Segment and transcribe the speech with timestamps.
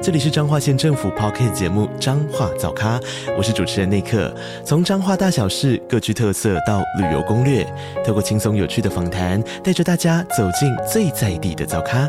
[0.00, 3.00] 这里是彰化县政府 Podcast 节目《彰化早咖》，
[3.36, 4.32] 我是主持人内克。
[4.64, 7.64] 从彰化大小事各具特色到旅游攻略，
[8.06, 12.08] 透过轻松有趣的访谈，带着大家走进最在地的早咖。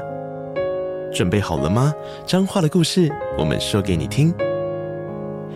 [1.11, 1.91] 准备好了吗？
[2.27, 4.31] 彰化的故事，我们说给你听。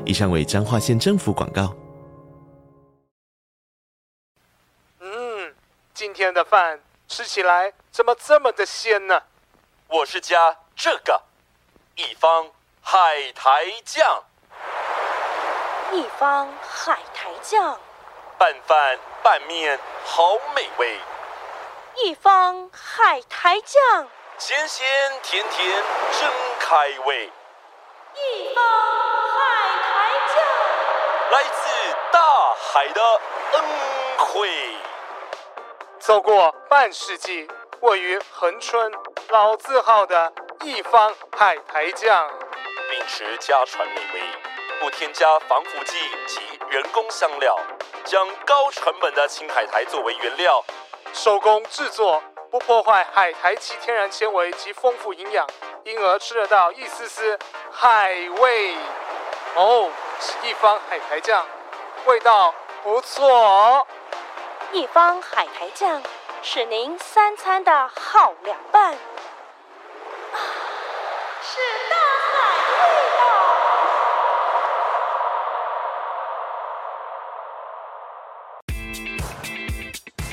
[0.03, 1.75] 以上为彰化县政府广告。
[4.99, 5.53] 嗯，
[5.93, 9.21] 今天的饭吃起来怎么这么的鲜呢？
[9.87, 11.21] 我是加这个。
[11.95, 12.47] 一方
[12.81, 14.23] 海苔酱，
[15.91, 17.77] 一方海苔酱，
[18.39, 20.99] 拌饭拌面好美味。
[21.97, 24.07] 一方海苔酱，
[24.39, 24.87] 咸咸
[25.21, 25.83] 甜甜
[26.19, 27.31] 真开胃。
[28.15, 28.63] 一方
[29.29, 30.43] 海苔酱，
[31.29, 33.01] 来自大海的
[33.51, 33.63] 恩
[34.17, 34.77] 惠。
[35.99, 37.47] 走过半世纪，
[37.81, 38.91] 位于恒春
[39.29, 40.33] 老字号的。
[40.63, 42.29] 一方海苔酱，
[42.89, 44.21] 秉持家传美味，
[44.79, 47.59] 不添加防腐剂及人工香料，
[48.05, 50.63] 将高成本的青海苔作为原料，
[51.11, 55.45] 手工制作，不破坏海苔其天然纤维及丰富营养，
[55.83, 57.37] 因而吃得到一丝丝
[57.69, 58.77] 海味。
[59.55, 59.91] 哦，
[60.21, 61.45] 是一方海苔酱，
[62.05, 63.85] 味道不错哦。
[64.71, 66.01] 一方海苔酱
[66.41, 68.97] 是您三餐的好凉拌。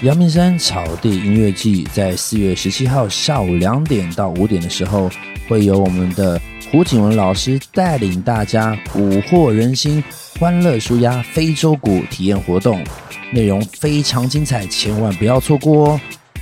[0.02, 5.10] 阳明山草地音乐季在四月十七号下午两点到五点的时候，
[5.46, 6.40] 会由我们的
[6.72, 10.02] 胡景文老师带领大家蛊惑人心、
[10.38, 12.82] 欢乐舒压非洲鼓体验活动，
[13.30, 16.00] 内容非常精彩，千万不要错过哦！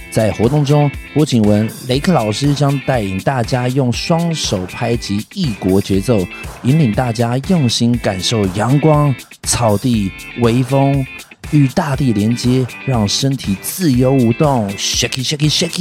[0.08, 6.24] 在活动中，胡景文、雷克老师将带领大家用双手拍击异国节奏，
[6.62, 9.12] 引领大家用心感受阳光、
[9.42, 11.04] 草地、微风，
[11.50, 15.80] 与大地连接，让身体自由舞动，shake it, shake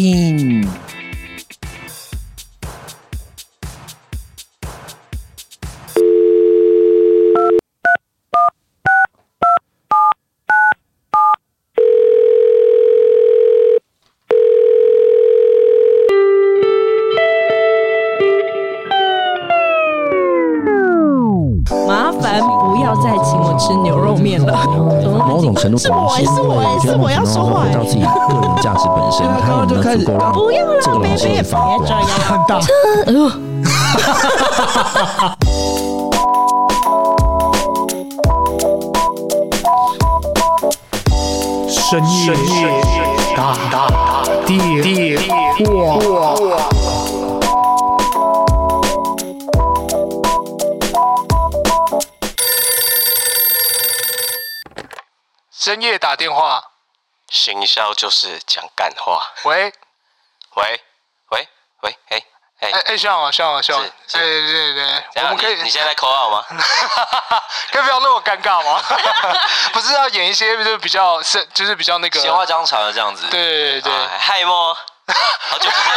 [25.78, 27.62] 是我，是我，是我要说话。
[27.64, 28.08] 回到自己个
[28.42, 31.86] 人价值本身，他有没有足够让不要让别人别发光？
[33.06, 33.30] 哎呦！
[41.70, 42.36] 深夜。
[43.36, 43.40] 大
[44.46, 44.60] 电
[45.30, 45.37] 话。
[55.68, 56.64] 深夜打电话，
[57.30, 59.22] 行销就是讲干话。
[59.44, 59.64] 喂，
[60.56, 60.82] 喂，
[61.32, 61.46] 喂，
[61.82, 62.24] 喂，哎，
[62.62, 63.84] 哎，哎，学长啊，学长啊，学长，
[64.14, 66.42] 对对对，我们可以，你现在在 call 吗？
[67.70, 68.82] 可以不要那么尴尬吗？
[69.74, 73.28] 不是要演一些就是比较是就是比较那个闲话家常的这样子。
[73.30, 75.94] 对对对，嗨莫，好久不见，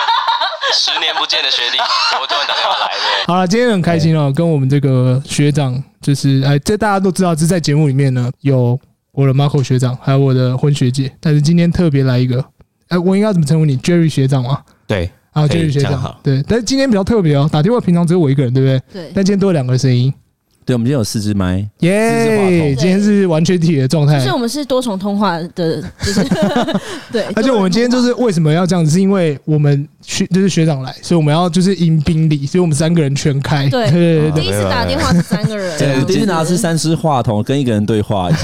[0.72, 1.78] 十年不见的学弟，
[2.20, 3.24] 我突然打电话来的。
[3.28, 8.76] 好了，今天很开心哦，跟我们这个学长，就是哎，这大家都知道，这在节目里面呢有。
[9.12, 12.44] 我的 Marco 学长，还有我的婚学姐，但是今天特别来一个，
[12.88, 14.60] 哎，我应该怎么称呼你？Jerry 学长吗？
[14.86, 18.82] 对，啊，Jerry 学长，对，但是今天比较特别哦，打电话平常只有我一个人，对不对？
[18.92, 19.12] 对。
[19.14, 20.12] 但今天多了两个声音，
[20.70, 22.76] 对，我们今天有四支麦，耶！
[22.78, 26.24] 今天是完全体的状态，就是我们是多重通话的，就是
[27.10, 27.24] 对。
[27.34, 28.92] 而且我们今天就是为什么要这样子？
[28.92, 33.68] 是因为我们学就是学长来，所以我们要就是迎宾礼，所以我们三个人全开。
[33.68, 38.30] 对对对，第一次打电话是三个人， 对，第一次拿的是三支话筒跟一个人对话，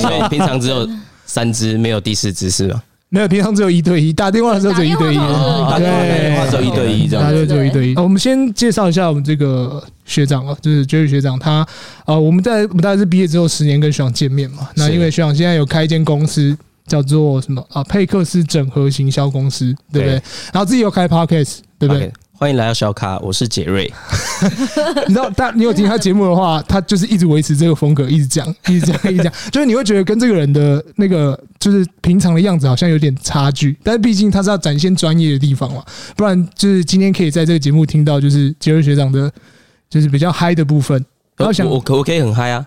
[0.00, 0.88] 所以平常只有。
[1.30, 2.82] 三支没有第四支是吧？
[3.10, 7.94] 没有，平常只有一对一，打电话的时候只有一对一，打电话只有一对一这样，对，只有一对一。
[7.96, 11.66] 我们先介绍一下我们这个学长啊，就是 Jerry 学长，他
[12.04, 14.68] 呃，我们在我们大概是毕业之后十年跟学长见面嘛。
[14.76, 16.54] 那因为学长现在有开一间公司，
[16.86, 17.82] 叫做什么啊？
[17.84, 20.12] 佩克斯整合行销公司，对不对？
[20.52, 22.12] 然后自己又开 Podcast，对不对？
[22.40, 23.92] 欢迎来到小卡，我是杰瑞。
[25.08, 35.82] 你知道，但你有听他节目的话，他就是一直维持这个风格，一直讲， 一直讲，一直讲，就是你会觉得跟这个人的那个就是平常的样子好像有点差距，但是毕竟他是要展现专业的地方嘛，
[36.14, 39.28] 不然就是今天可以在这个节目听到就是杰瑞学长的，
[39.90, 41.04] 就是比较嗨的部分。
[41.36, 42.64] 然后想我可我可以很嗨啊！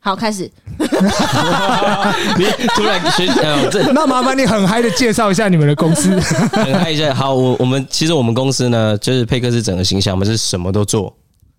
[0.00, 0.50] 好，开始。
[0.78, 6.18] 你突然学呃，这 那麻烦你很嗨的介绍一下你们的公司。
[6.52, 7.12] 很嗨一下。
[7.12, 11.14] 好，我我们其实我们公司呢，就是佩克是整个形象，我们是什么都做，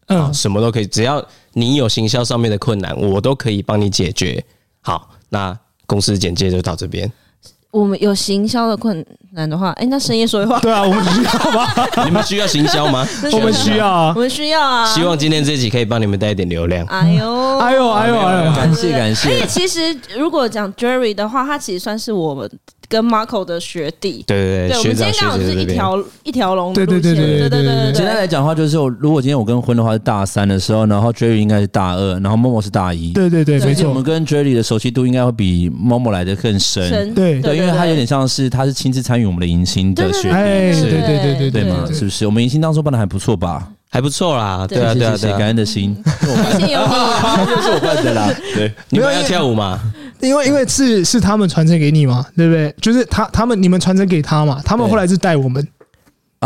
[0.07, 4.43] 嗯，什么都可以，只要你有行销上面的困难，我都可以帮你解决。
[4.81, 5.55] 好，那
[5.85, 7.11] 公司简介就到这边。
[7.71, 11.67] 我们有行销的困难的话，哎、欸，那深夜说的话，对啊，我们需要吗？
[12.05, 13.07] 你们需要行销吗？
[13.31, 14.85] 我们需要啊，我们需要啊。
[14.87, 16.85] 希望今天这集可以帮你们带一点流量。
[16.87, 19.29] 哎呦，哎呦，哎呦，哎呦，感谢感谢。
[19.29, 22.49] 而且其实如果讲 Jerry 的话，他其实算是我们。
[22.89, 27.93] 跟 Marco 的学弟，对对对，对，我们今天刚好是一条一条龙，对对对对对对对。
[27.93, 33.87] 简单来讲的话，就是如果今天我跟婚的话是大三的时候，然后 Jerry 应该是大二，然后 Momo 是大一，对对对，没错。
[33.87, 37.39] 我们跟 Jerry 的熟悉度应该会比 Momo 来的更深，对。
[37.39, 42.25] 对，因为他有点像是他是亲自参与我们的迎新的学弟，对对对对对对嘛，是不是？
[42.25, 43.67] 我们迎新当初办的还不错吧？
[43.91, 44.79] 还不错啦，对。
[44.83, 49.79] 啊对啊对，感恩的心，谢谢有你，就 是我办的啦，对，你们要跳舞吗？
[50.21, 52.73] 因为因为是是他们传承给你嘛，对不对？
[52.81, 55.65] 就是他他们你们传承给他嘛，他们后来是带我们，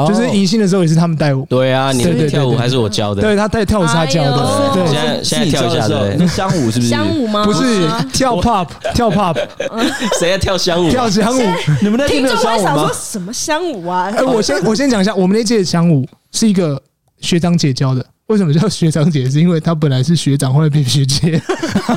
[0.07, 1.45] 就是迎新的时候也是他们带我。
[1.47, 3.21] 对啊，你们跳舞还是我教的。
[3.21, 4.73] 对，他带跳舞是他教的。
[4.73, 6.27] 对，现在现在跳一下对。
[6.27, 6.87] 香舞是不是？
[6.87, 7.45] 香舞吗？
[7.45, 9.35] 不是，跳 pop 跳 pop。
[10.19, 10.89] 谁在跳香舞？
[10.89, 11.41] 跳香舞。
[11.81, 12.91] 你们那届的香舞吗？
[12.93, 14.11] 什么香舞啊？
[14.25, 16.81] 我先我先讲一下，我们那届的香舞是一个
[17.21, 18.05] 学长姐教的。
[18.27, 19.29] 为什么叫学长姐？
[19.29, 21.37] 是因为她本来是学长，后来变学姐，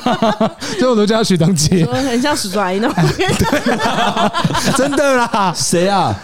[0.78, 1.86] 所以我都叫她学长姐。
[1.86, 3.04] 很像史拽那种，
[4.76, 5.52] 真的啦？
[5.56, 6.14] 谁啊？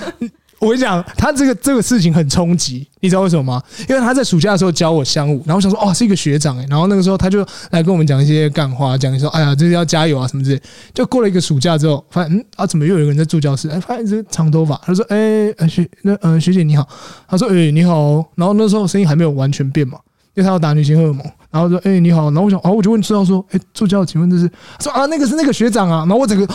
[0.63, 3.61] 我跟你讲，他这个这个事情很冲击，你知道为什么吗？
[3.89, 10.63] 因为他在暑假的时候教我香舞，然后我想说，哦，是一个学长哎，然后那个时候他就来跟我们讲一些干话，讲说，哎呀，就是要加油啊什么之类。
[10.95, 13.69] 就过了一个暑假之后，发现，嗯啊，怎么又有人在住教室？
[13.71, 16.89] 哎，发现是长头发，他说，哎，学那嗯学姐你好，
[17.27, 19.99] 他说，哎你好，然后那时候声音还没有完全变嘛，
[20.35, 21.25] 因为他要打女性荷尔蒙。
[21.51, 24.51] 然后说：“哎、欸，你好。”然后我想，然后我就问助教说：“哎、欸，助教，请问这是？”
[24.81, 26.55] 说：“啊，那个是那个学长啊。”然后我整个，不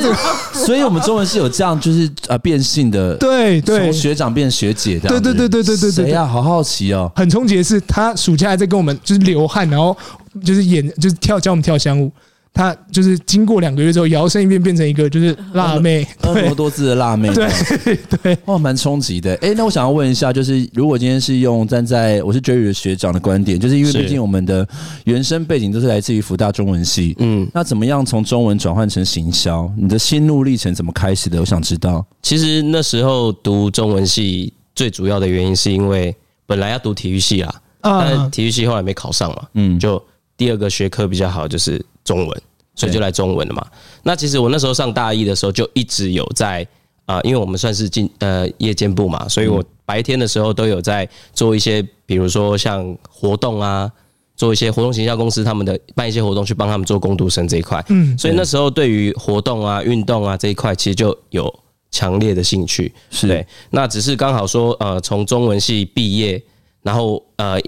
[0.00, 6.04] 是，所以我们中文是有这样，就是呃变性的，对对，从学长变学姐的，对对对对对对对。
[6.04, 6.24] 谁呀？
[6.24, 7.10] 好好奇哦。
[7.16, 9.96] 很冲击的是，他暑假还在跟我们就是流汗，然后
[10.44, 12.12] 就是演，就是跳教我们跳香舞。
[12.52, 17.32] 他就是经过两个月之后，摇身一变变成一个就是辣妹， 婀娜多姿的辣妹。
[17.32, 19.34] 对对，哇，蛮冲击的。
[19.36, 24.66] 哎，那我想要问一下，就是如果今天是用站在我是 Jerry 的学长的观点，就是因为毕竟我们的
[25.04, 29.72] 原生背景都是来自于福大中文系，嗯，那怎么样从中文转换成行销？
[29.76, 31.40] 你的心路历程怎么开始的？
[31.40, 32.04] 我想知道。
[32.20, 36.14] 其实那时候读中文系最主要的原因是因为
[36.46, 40.02] 本来要读体育系啦，但体育系后来没考上嘛，嗯，就。
[40.36, 42.42] 第二个学科比较好就是中文，
[42.74, 43.64] 所以就来中文了嘛。
[44.02, 46.66] 那其实我那时候上大一的时候就一直有在
[47.06, 53.88] 啊，因为我们算是进呃夜间部嘛，所以我白天的时候都有在做一些，比如说像活动啊，
[54.34, 57.84] 做一些活动行销公司他们的办一些活动去帮他们做工读生这一块。
[57.90, 61.52] 嗯，所以那时候对于活动啊、运动啊这一块，其实就有
[61.92, 62.92] 强烈的兴趣。
[63.10, 66.42] 是对，那只是刚好说呃，从中文系毕业，
[66.82, 67.60] 然后呃。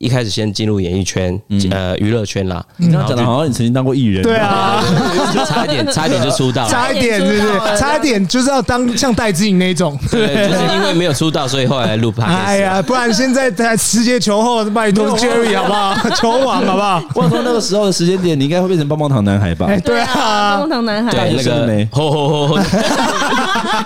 [0.00, 1.38] 一开始先进入演艺圈，
[1.70, 2.64] 呃，娱乐圈啦。
[2.78, 4.22] 你刚刚讲的好像你曾经当过艺人。
[4.22, 4.82] 对啊，
[5.30, 6.70] 就差一点，差一点就出道了。
[6.70, 7.76] 差一点，是不是？
[7.78, 9.98] 差一点就是要当像戴志颖那种。
[10.10, 12.24] 对，就是因为没有出道，所以后来录拍。
[12.24, 16.10] 哎呀，不然现在在世界球后，拜托 Jerry 好不好？
[16.16, 17.02] 球王好不好？
[17.14, 19.66] 我说那个时候的时间点，你应该会变成棒棒糖男孩吧？
[19.68, 21.10] 哎，对啊，棒棒糖男孩。
[21.10, 22.58] 对，那个吼吼吼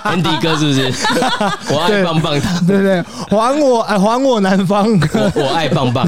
[0.05, 0.93] ，Andy 哥是不是？
[1.73, 2.65] 我爱棒棒糖。
[2.65, 4.87] 对对，还我，哎，还我南方。
[5.35, 6.04] 我爱棒棒。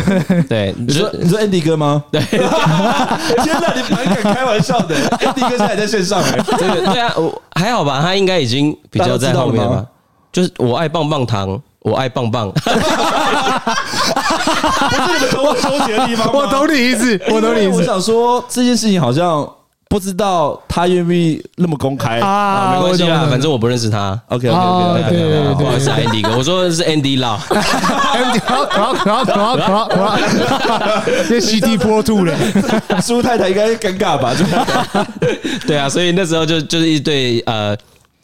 [0.47, 2.03] 对，你说你说 Andy 哥吗？
[2.11, 2.39] 对， 天
[3.59, 4.95] 哪，你蛮敢开玩笑的。
[5.17, 9.85] Andy 哥现在还在线上哎，这个对啊，我还好吧，他应该已经比较在后面了。
[10.31, 12.51] 就是我爱棒棒糖，我爱棒棒。
[12.53, 12.59] 不
[14.95, 16.33] 是你们懂我纠结的地方吗？
[16.33, 17.77] 我懂你意思，我懂你意思。
[17.77, 19.47] 我想说这件事情好像。
[19.89, 22.73] 不知道他愿不愿意那么公开啊？
[22.75, 24.19] 没关系啊，反正我不认识他。
[24.27, 27.37] OK OK OK，对对对，不好意思，Andy 哥，我说的是 Andy Lau。
[27.39, 30.19] Andy Lau Lau Lau Lau Lau Lau，
[31.29, 32.35] 这 CT Pro Two 嘞，
[33.01, 34.35] 苏太太应该尴尬吧？
[35.65, 37.75] 对啊，所以那时候就就是一对呃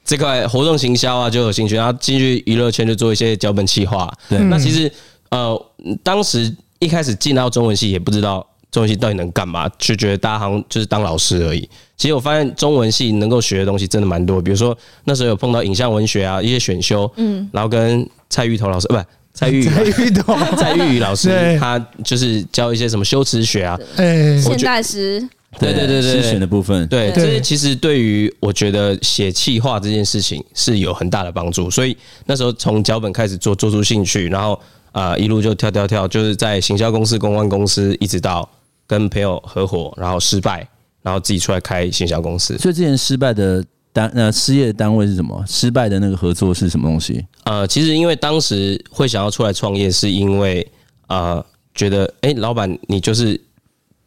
[0.04, 4.12] 这块活动行销啊就有兴趣，然后进去娱乐圈就做一些脚本企划。
[4.28, 4.92] 对，那其实
[5.30, 5.58] 呃
[6.04, 8.46] 当时一开始进到中文系也不知道。
[8.74, 9.70] 中文系到底能干嘛？
[9.78, 11.62] 就觉得大家好像就是当老师而已。
[11.96, 18.98] 其实我发现中文系能够学的东西真的蛮多，比如说那时候有碰到影像文学啊，一些选修，嗯，然后跟蔡玉头老师，不，
[19.32, 21.30] 蔡玉 蔡玉头，蔡玉宇老师，
[21.62, 25.22] 他就是教一些什么修辞学啊，哎，现代诗，
[25.60, 27.24] 对对对对，诗选的部分，对，对。
[27.24, 34.60] 这些其实对于我觉得写企划这件事情是有很大的帮助，所以那时候从脚本开始做，做出兴趣，然后
[34.92, 38.50] 啊、呃、一路就跳跳跳，就是在行销公司、公关公司，一直到
[38.88, 40.68] 跟朋友合伙，然后失败，
[41.02, 42.58] 然后自己出来开行销公司。
[42.58, 45.44] 所以之前失败的单呃失业的单位是什么？
[45.48, 47.26] 失败的那个合作是什么东西？
[47.44, 50.66] 呃，其实因为当时会想要出来创业，是因为
[51.08, 51.44] 呃
[51.76, 53.40] 觉得哎、欸，老板你就是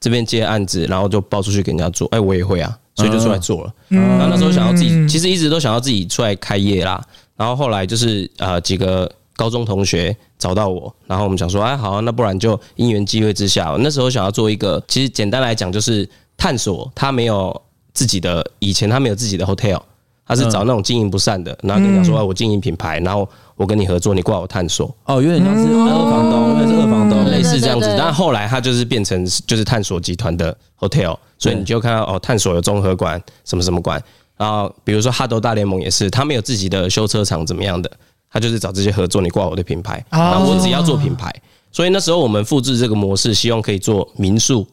[0.01, 3.75] 这边接案子，然后就报出去给人家做，哎、欸，我也会啊，所以就出来做了。
[3.89, 7.03] 然后那时候想要自己，其实一直都想要自己出来开业啦。
[7.37, 17.63] 然后后来就是呃几个高中同学找到我，然后我们想说，哎，好啊，那不然就因缘机会之下，那时候想要做一个，其实简单来讲就是探索，他没有
[17.93, 19.81] 自己的，以前他没有自己的 hotel。
[20.29, 24.93] 他是找那种经营不善的，然后跟你讲说，我经营品牌，然后我跟你合作，你挂我探索。
[25.05, 27.95] 哦，有点像是二房东，因为是二房东，类似这样子。
[27.97, 34.03] 但后来他就是变成就是探索集团的 hotel，所以你就看到哦，探索有综合馆，什么什么馆。
[34.37, 37.89] 然后比如说哈斗大联盟也是，他没有自己的修车厂怎么样的，
[38.31, 41.33] 他就是找这些合作，你挂我的品牌，然后我只要做品牌。
[41.73, 44.67] 所以那时候我们复制这个模式，希望可以做民宿，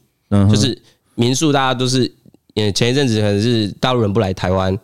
[0.50, 0.80] 就是
[1.16, 2.12] 民宿大家都是，
[2.56, 4.78] 嗯，前一阵子可能是大陆人不来台湾。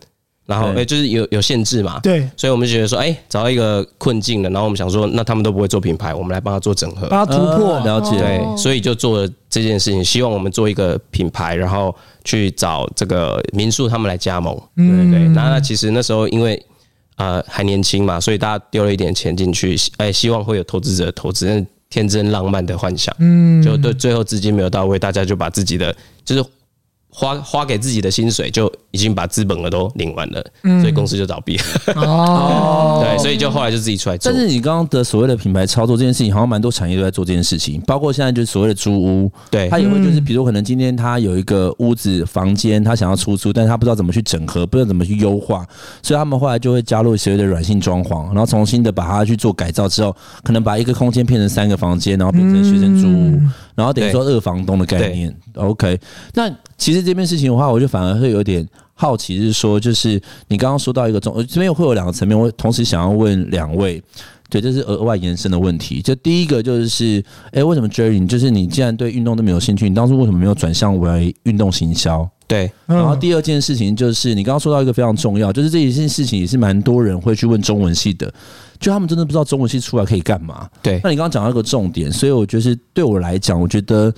[0.46, 15.28] 然后，哎，就是有有限制嘛，对，所以我们就觉得说，哎，找到一个困境了，然后我们想说，那他们都不会做品牌，我们来帮他做整合，帮他突破，了解，对，所以就做了这件事情，希望我们做一个品牌，然后去找这个民宿他们来加盟，对对。
[15.28, 16.60] 那那其实那时候因为
[17.20, 21.46] 呃还年轻嘛，所以大家丢了一点钱进去，哎，希望会有投资者投资，
[21.88, 25.96] 天真浪漫的幻想，嗯，就对，最后资金没有到位，大家就把自己的
[26.26, 26.44] 就是。
[27.12, 30.44] 花花给自己的薪水就已经把资本额都领完了，
[30.82, 31.58] 所以公司就倒闭。
[31.58, 31.64] 了。
[31.96, 34.32] 哦， 对，所以就后来就自己出来做。
[34.32, 45.66] 但是你刚刚的所谓的品牌操作这件事情，好像蛮多产业都在做这件事情，包括现在就是所谓的租屋，对，他也会就是，比如可能今天他有一个屋子房间，他想要出租，但是他不知道怎么去整合，不知道怎么去优化，
[46.04, 53.40] 所以他们后来就会加入所谓的软性装潢，然后重新的把它去做改造之后，可能把一个空间变成三个房间，然后变成学生租屋，
[53.80, 55.34] 然后等于说二房东的概念。
[55.56, 55.98] OK，
[56.34, 56.54] 那。
[56.80, 64.02] 其实这件事情的话，我就反而会有点好奇，是说，就是你刚刚说到一个中，这边会有两个层面，我同时想要问两位，
[64.50, 66.02] 对，这是额外延伸的问题。
[66.02, 67.22] 就第一个就是，
[67.52, 72.26] 哎，为什么 Jerry，就是你既然对运动都没有兴趣，你当初为什么没有转向为运动行销？
[72.50, 72.70] 对。
[72.86, 78.30] 然后第二件事情就是，你刚刚说到一个非常重要，就是这一件事情也是蛮多人会去问中文系的，
[78.78, 80.68] 就他们真的不知道中文系出来可以干嘛。
[80.82, 81.00] 对。
[81.02, 84.14] 那你刚刚讲到一个重点，所以我觉得是对我来讲，我觉得。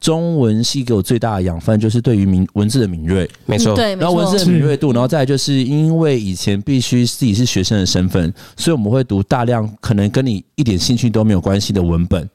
[0.00, 3.76] 中文系给我最大的养分就是对于敏文字的敏锐，没错。
[3.76, 12.26] 对，然后文字的敏锐度，然后再来就是因为以前必须自己是学生的身份，所以我们会读大量可能跟你一点兴趣都没有关系的文本。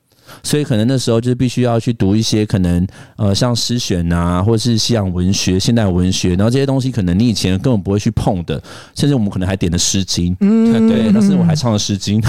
[0.43, 2.85] 所以可能那时候就是必须要去读一些可能
[3.17, 8.61] 呃像诗选啊，或者是西洋文学、现代文学，然后这些东西可能你以前根本不会去碰的，
[8.95, 12.21] 甚至我们可能还点了《诗经》，嗯，对，但是我还唱了《诗经》，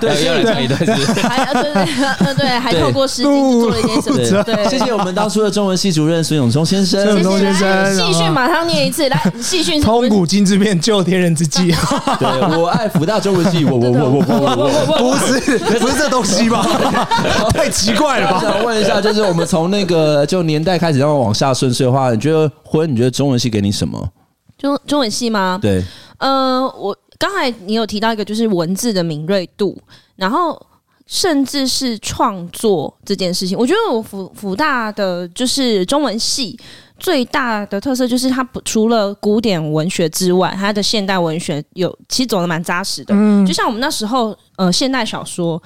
[0.00, 4.42] 对，要来唱一段是，还对对对，还透过《诗经》做了一件什么？
[4.44, 9.80] 对，谢谢我们当初的中文系主任孙永忠先生，孙永忠先生，戏训马上念一次，来，戏训。
[9.80, 11.72] 通古今之变，救天人之际。
[12.18, 15.16] 对，我爱福大中文系，我我我我我我。
[15.16, 16.66] 不是不是这东西吧？
[17.52, 18.40] 太奇怪了吧！
[18.40, 22.90] 想问一下，就是我们从那个就年代开始，然后往下顺遂的话，你觉得婚？
[22.90, 24.08] 你觉得中文系给你什么？
[24.58, 25.58] 中中文系吗？
[25.60, 25.84] 对，
[26.18, 29.76] 呃，我刚才你有提到一个，就是文字的敏锐度，
[30.16, 30.58] 然后
[31.06, 33.56] 甚至是创作这件事情。
[33.58, 36.58] 我觉得我辅辅大的就是中文系
[36.98, 43.14] 最大的特色，就是它不除了古典文学之外，它的现代文学有其实走的蛮扎实的。
[43.14, 45.62] 嗯，就像我们那时候，呃，现代小说。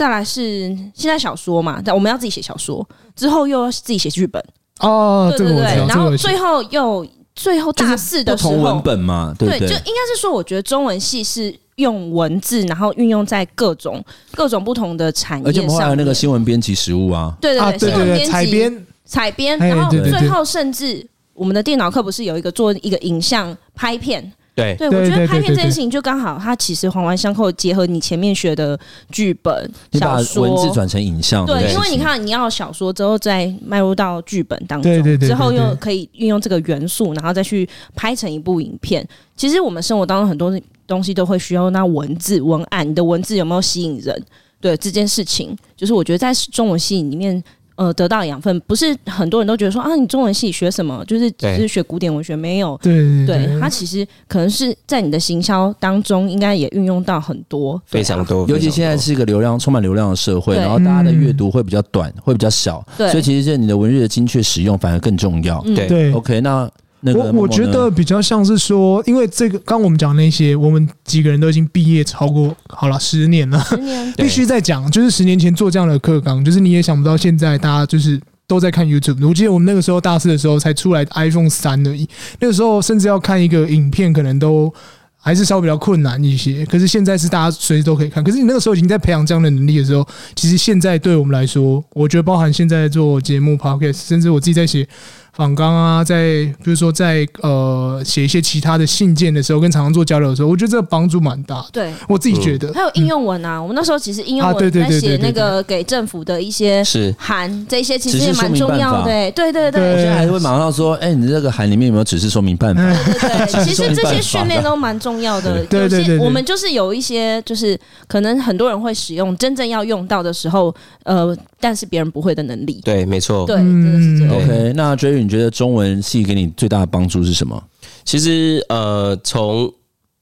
[0.00, 4.42] 再来是现在小说嘛，但我们要自己写小说，之后又要自己写剧本。
[4.78, 14.02] 哦，对对对，然后最后又最后大四的时候，不同文本嘛，对，对，就应该是说，我觉得中文系是用文字，然后运用在各种
[14.32, 18.86] 各种不同的产业上，而且我们还有那个新闻编辑实务啊，对对对，新闻编辑采编。
[19.04, 24.32] 采编，然后最后甚至我们的电脑课不是有一个做一个影像拍片。
[24.60, 28.78] 对，对，我觉得拍片这件事情就刚好，它其实环环相扣，结合你前面学的
[29.10, 31.44] 剧本、小说，文字转成影像。
[31.46, 39.06] 对，因为你看，你要小说之后再迈入到剧本当中，对对对，之后又可以运用这个元素，然后再去拍成一部影片。
[39.36, 40.52] 其实我们生活当中很多
[40.86, 44.22] 东西都会需要那文字文案，你的文字有没有吸引人？
[44.60, 47.42] 对这件事情，就是我觉得在中文系里面。
[47.80, 48.60] 呃得到养分。
[48.66, 51.02] 不是很多人都觉得说啊，你中文系学什么？
[51.06, 52.78] 就是只是学古典文学，没有。
[52.82, 58.46] 对对它其实可能是在你的行销当中，应该也运用到很多，非常多。
[58.48, 65.62] 尤其现在是一个流量充满流量的社会，然后大家的阅读会比较短，会比较小，所以其实你的文字的精确使用反而更重要。
[65.74, 66.70] 对对，OK，那。
[67.02, 79.26] 我我觉得比较像是说，因为这个刚我们讲那些，我们几个人都已经毕业超过好了十年了，十年必须再讲，就是十年前做这样的课纲，就是你也想不到现在大家就是都在看 YouTube。
[79.26, 82.06] 我记得我们那个时候大四的时候才出来 iPhone 三而已，
[82.38, 84.70] 那个时候甚至要看一个影片，可能都
[85.16, 86.66] 还是稍微比较困难一些。
[86.66, 88.22] 可是现在是大家随时都可以看。
[88.22, 94.86] 可是你那个时候已经在培养这样的能力的时候，其实现在对我们来说，我觉得包含现在做节目 Podcast，甚至我自己在写。
[95.32, 101.66] 访纲啊，在比如说在呃写一些其他的信件的时候，跟厂商做交流的时候，我觉得这个帮助蛮大的。
[101.72, 102.72] 对，我自己觉得。
[102.74, 106.82] 还有应用文啊，我们那时候其实应用文在写那个给政府的一些
[107.16, 109.30] 函，这些其实也蛮重要的。
[109.30, 112.82] 对对对，我现在还是会马上说，哎，你这个函里面有没有指示说明办法？
[112.82, 115.64] 对对对， 其实这些训练都蛮重要的。
[115.66, 122.80] 对对对，我们就是有一些，就是可能很多人会使用，真正要用到的时候，呃，但是别人不会的能力。
[122.84, 123.46] 对，没错。
[123.46, 124.34] 对，真的是这样。
[124.34, 125.20] OK，那 Jerry。
[125.20, 127.62] 你觉得中文系给你最大的帮助是什么？
[128.04, 129.72] 其实，呃，从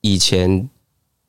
[0.02, 0.68] 以前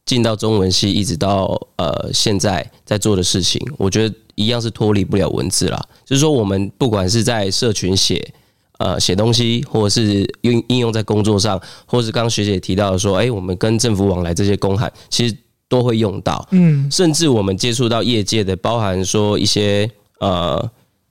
[0.06, 5.82] 进到中文系，一直到呃现在在做的事情，我觉得一样是脱离不了文字啦。
[6.06, 8.34] 就是说，我们不管是在社群写
[8.80, 15.36] 呃写东西，或者是用应用在工作上，或是刚刚学姐提到的说，哎，我们跟政府往来这些公函，其实
[15.68, 16.46] 都会用到。
[16.52, 20.70] 嗯，甚至我们接触到业界的，包含说一些呃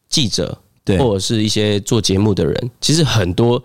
[0.08, 0.58] 记者。
[0.96, 3.62] 或者是一些做节目的人，其实很多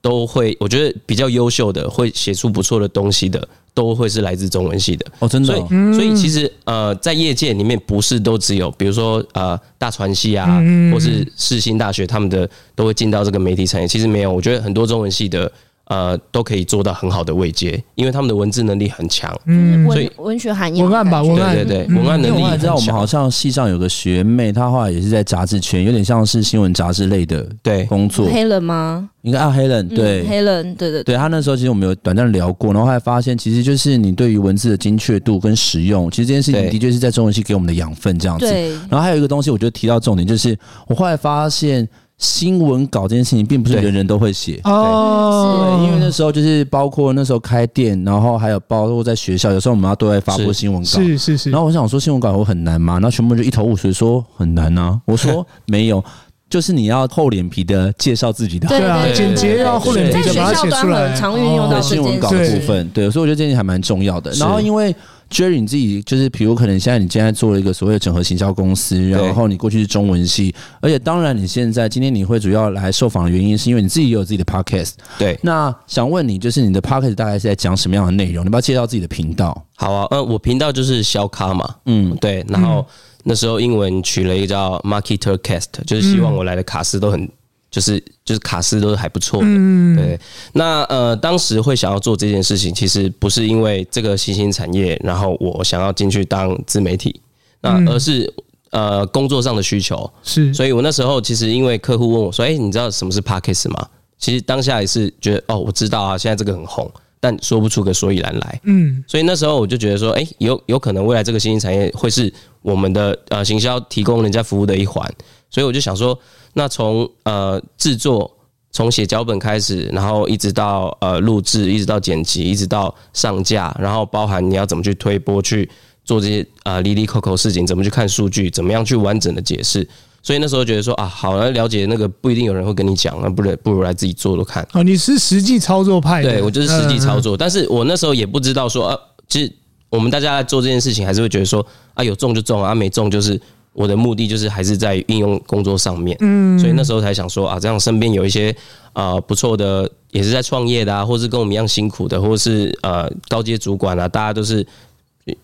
[0.00, 5.54] 都会，我觉得比较优秀的，会写出不错的东西的，都会是来自中文系的哦，真的。
[5.54, 10.46] 所以，所以其实呃，在业界里面，不是都只有，比如说呃，大传系啊，
[10.92, 13.88] 或是世新大学，他们的都会进到这个媒体产业。
[13.88, 15.50] 其实没有，我觉得很多中文系的。
[15.92, 22.58] 呃，都可以做到很好的位阶，因为他们的文字能力很强，嗯，所以文学涵养、文案吧，文案对对对，文案能力很强。
[22.58, 28.26] 知道我们好像系上有个学妹，她后来也是在杂志圈，有点像是新闻杂志类的对工作。
[28.26, 29.10] 黑人吗？
[29.20, 31.14] 应该啊，黑人对黑人，对对对。
[31.14, 38.46] 她那时候其实我们有短暂聊过，然后后来发现，其实就是你对于文字的精确度跟使用，其实这件事情的确是在中文系给我们的养分这样子。
[38.88, 40.56] 然后还有一个东西，我觉得提到重点就是，
[40.88, 41.86] 我后来发现。
[42.22, 51.50] 新闻稿这件事情并不是人人都会写哦，对，因为那时候就是包括那时候开店，然后还有包括在学校，有时候我们要对外发布新闻稿，是是是。
[51.50, 52.94] 然后我想说新闻稿我很难吗？
[52.94, 55.00] 然后全部就一头雾水，说很难啊。
[55.04, 56.02] 我说没有，
[56.48, 64.30] 就是你要厚脸皮的介绍自己的，对啊，简洁要厚脸皮的把它写出来，常运用到新闻稿的部分，对，所以我觉得这件事情还蛮重要的。
[64.34, 64.94] 然后因为。
[65.32, 74.92] Jerry，你自己就是，比如可能现在你现在做了一个所谓的整合行销公司，然后你过去是中文系，而且当然你现在今天你会主要来受访的原因，是因为你自己也有自己的 podcast。
[75.18, 78.44] 对，那想问你，就是你的 podcast 大概是在讲什么样的内容？
[78.44, 79.66] 你要不要介绍自己的频道？
[79.76, 82.86] 好啊，呃，我频道就是小咖嘛，嗯，对，然后
[83.24, 87.26] 那时候英文取了一个叫 Marketer Cast，就是希望我来的卡司都很。
[87.72, 90.20] 就是就是卡斯都是还不错的，嗯、对。
[90.52, 97.18] 那呃，当时会想要做这件事情，其实不是因为这个新兴产业，然后我想要进去当自媒体，
[97.62, 98.30] 那而是
[98.72, 100.08] 呃工作上的需求。
[100.22, 103.88] 是，所以我那时候其实因为客户问我说：“哎，你知道什么是 Podcast 吗？”
[104.20, 108.60] 其实当下也是觉得哦，我知道啊，现在这个很红，但说不出个所以然来。
[108.64, 112.30] 嗯，所以那时候我就觉得说：“哎，有有可能未来这个新兴产业会是
[112.60, 115.10] 我们的呃行销提供人家服务的一环。”
[115.48, 116.18] 所以我就想说。
[116.54, 118.30] 那从呃制作，
[118.70, 125.68] 从写脚本开始，然后一直到呃录制，一直到剪辑，一直到上架，然后包含你要怎么去推播，去
[126.04, 129.86] 做这些啊里里扣扣事情，怎么去看数据，怎么样去完整的解释。
[130.22, 134.66] 所以那时候觉得说啊，好，来了解那个不一定有人会跟你讲，那不如不如来自己做做看。
[134.72, 136.30] 哦，你是实际操作派的？
[136.30, 139.52] 对，我就是实际操作，嗯、但是我那时候也不知道说啊，其实
[139.90, 143.40] 我们大家在做这件事情，还是会觉得说啊，有中就中啊，没中就是。
[143.74, 148.54] 我的目的就是还是在应用工作上面，嗯，所以那时候才想说啊，这样身边有一些
[148.92, 154.66] 啊、呃、不错的，也是在创业的啊，或是跟我们一样辛苦的，或是呃高阶主管啊，大家都是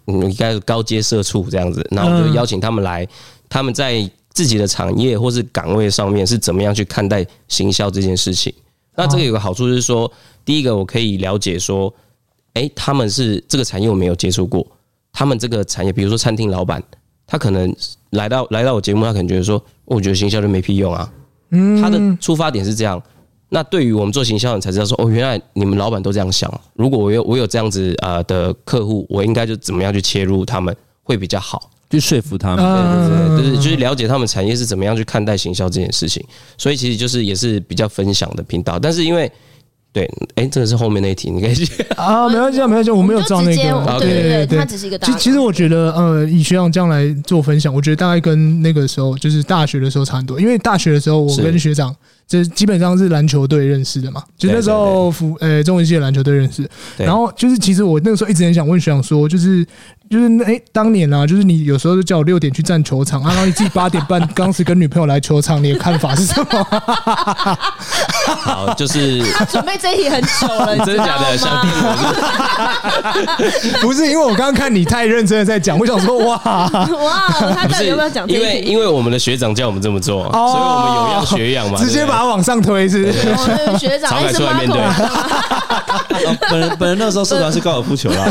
[0.05, 3.09] 应该是高阶社畜这样子，那我就邀请他们来，
[3.49, 8.53] 他们在自己的产业或是岗位上面是怎么样去看待行销这件事情。
[8.95, 10.11] 那这个有个好处就是说，
[10.45, 11.91] 第一个我可以了解说，
[12.53, 14.67] 哎，他们是这个产业我没有接触过，
[15.15, 16.83] 他们这个产业，比如说餐厅老板。
[17.29, 17.73] 他可能
[18.11, 21.13] 来到来到我节目，他可能觉得说，我觉得行销就没屁用啊。
[21.51, 23.01] 嗯，他的出发点是这样。
[23.51, 26.53] 那对于我们做行销的人才知道说，哦，原来你们老板都这样想。
[26.75, 31.71] 如果我有我有这样子啊的客户，我应该就怎么样去切入他们会比较好。
[31.91, 36.25] 去说服他们，对对对，就是就是了解他们产业是怎么样去看待行销这件事情。
[36.57, 39.31] 所以其实就是也是比较分享的频道，但是因为。
[39.91, 41.55] 对，哎，这个是后面那一题，你可以
[41.97, 44.99] 啊，没关系，没关系，我没有照那个，对对对，它只是一个。
[44.99, 50.39] 其其实我觉得，呃，以学长这样来做分享，我觉得大概跟那个时候，就是大学的时候差很多。
[50.39, 51.95] 因为大学的时候，我跟学长
[52.27, 56.69] 这基本上是篮球队认识的嘛，就那时候服呃中文系的篮球队认识。
[56.99, 59.67] 然后就是，其实我那个时候一直很想问学长说，就是。
[60.11, 66.67] 就是哎、欸，当年啊，就是你有时候就叫我六点去站球场，啊然后你自己八点半 当时跟女朋友来球场，你的看法是什么？
[68.45, 71.37] 好，就是他准备这一题很久了，真的假的？
[71.37, 71.93] 想骗我？
[73.83, 76.71] 不是，因为我刚刚看你太认真的在讲，我想说哇哇，
[77.55, 78.27] 他到底有没有讲？
[78.29, 83.23] 因为因为我们的学长叫我们这么做，所以我们有样学样嘛，直接把它往上推是，是。
[83.79, 84.81] 学长，长出来面对。
[86.51, 88.25] 本人本人那时候社团是高尔夫球啦，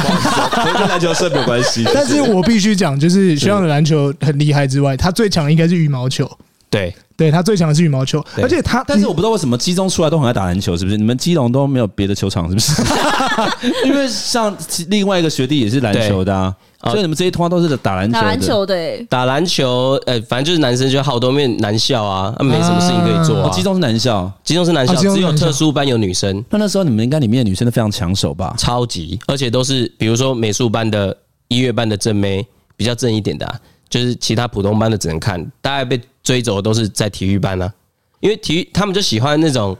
[0.73, 1.66] 跟 篮球社没有关系。
[1.93, 6.29] 但是我必须讲，就是学校的篮球很厉害之外，他最强的应该是羽毛球。
[6.69, 10.97] 对，对他最强的是羽毛球，而且他，但是我不知道为什么基中出来都很爱打篮球，是不是？
[10.97, 12.83] 你们基隆都没有别的球场，是不是？
[13.87, 14.53] 因为像
[14.89, 16.53] 另外一个学弟也是篮球的啊，
[16.87, 18.21] 所以你们这些通常都是打篮球的。
[18.21, 23.49] 打篮球的，打篮球，呃，反正就是男生就好多面男校啊，没什么事情可以做。
[23.51, 26.43] 基中是男校，基中是男校，只有特殊班有女生。
[26.49, 28.53] 那那时候你们应该里面的女生都非常抢手吧？
[28.57, 31.15] 超级，而且都是比如说美术班的。
[31.49, 37.73] 音乐班的正妹比较正一点的，啊，就是其他普通班的只能看，大概被追走的都是在体育班啊，
[38.19, 39.75] 因为体育他们就喜欢那种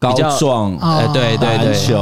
[0.00, 1.96] 比较高壮，呃，对对对，篮球，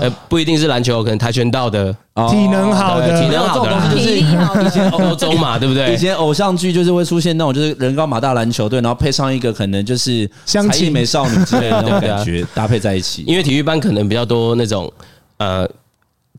[0.00, 1.92] 呃，不一定是篮球，可能跆拳道的，
[2.30, 4.22] 体能好的，体能好的，就是以
[4.70, 5.94] 前欧洲嘛，对不对？
[5.94, 14.90] 以前偶像剧就是会出现那种就是人高马大篮球队，然后配上一个可能就是才艺美少女之类的那种感觉 搭配在一起，因为体育班可能比较多那种
[15.36, 15.68] 呃。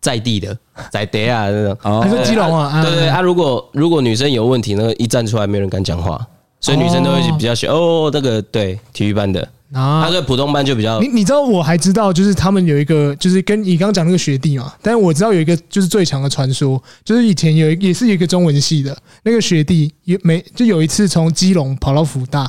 [0.05, 0.55] 在地的，
[0.93, 2.83] 在地啊那种，还说基隆啊？
[2.83, 6.23] 对对啊，如果如果女生有问题，那个一站出来，没人敢讲话，
[6.61, 8.11] 所以女生都会比较喜欢哦。
[8.13, 9.41] 那个对体育班的，
[9.73, 10.99] 啊，他对普通班就比较。
[10.99, 14.71] 你你知道我还知道，就是他们有一个，就是跟你刚刚讲那个学弟嘛。
[14.83, 22.47] 但是我知道有一个就是最强的传说，就是以前有也是一个中文系的那个学弟，也没就有一次从基隆跑到福大，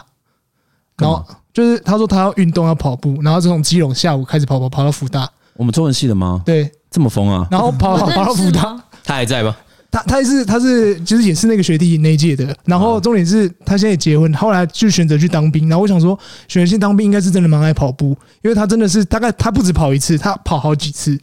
[0.98, 5.26] 然后就是他说他要运动要跑步，然后就从基隆下午开始跑跑跑到福大。
[5.54, 6.42] 我们中文系的吗？
[6.44, 6.70] 对。
[6.90, 7.46] 这么疯啊！
[7.50, 9.56] 然后跑跑跑到福大，他还在吗？
[9.90, 12.54] 他他是他是就是也是那个学弟那一届的。
[12.64, 15.68] 然后重点是他现在也结婚，后来就选择去当兵。
[15.68, 16.18] 然后我想说，
[16.48, 18.08] 选择去当兵应该是真的蛮爱跑步，
[18.42, 21.18] 因为他真的是大概他不止跑一次，他跑好几次。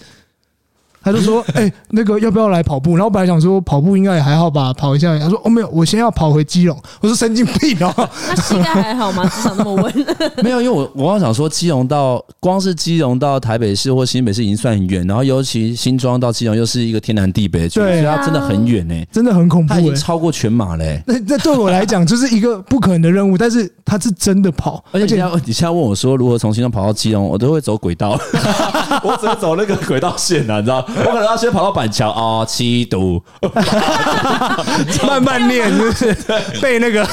[1.04, 5.18] 他就说：“哎、欸，那个要不要来跑步？”然后我本来想说跑步应该也还好吧，跑一下。
[5.20, 7.94] 他说：“哦，没有，我先要跑回基隆。”我说：“神经病哦！”
[8.28, 9.28] 他膝盖还好吗？
[9.28, 9.94] 至少那么稳。
[10.44, 21.04] 没有，因为我我刚想说，基隆到光是基隆到台北市或新北市已经算很远，然后尤其新庄到基隆又是一个天南地北的距离，对啊，真的很远呢、欸，真的很恐怖、欸，他已经超过全马嘞、欸。
[21.08, 28.12] 那那对我来讲就是一个不可能的任务，但是他是真的跑，而且你现在你现在问我说如何从新庄跑到基隆，我都会走轨道，
[29.04, 31.73] 我只会走那个轨道线啊，你知道，我可能要先跑到。
[31.73, 33.19] 板桥哦，七堵，
[35.08, 36.13] 慢慢念，就是？
[36.62, 37.03] 背那个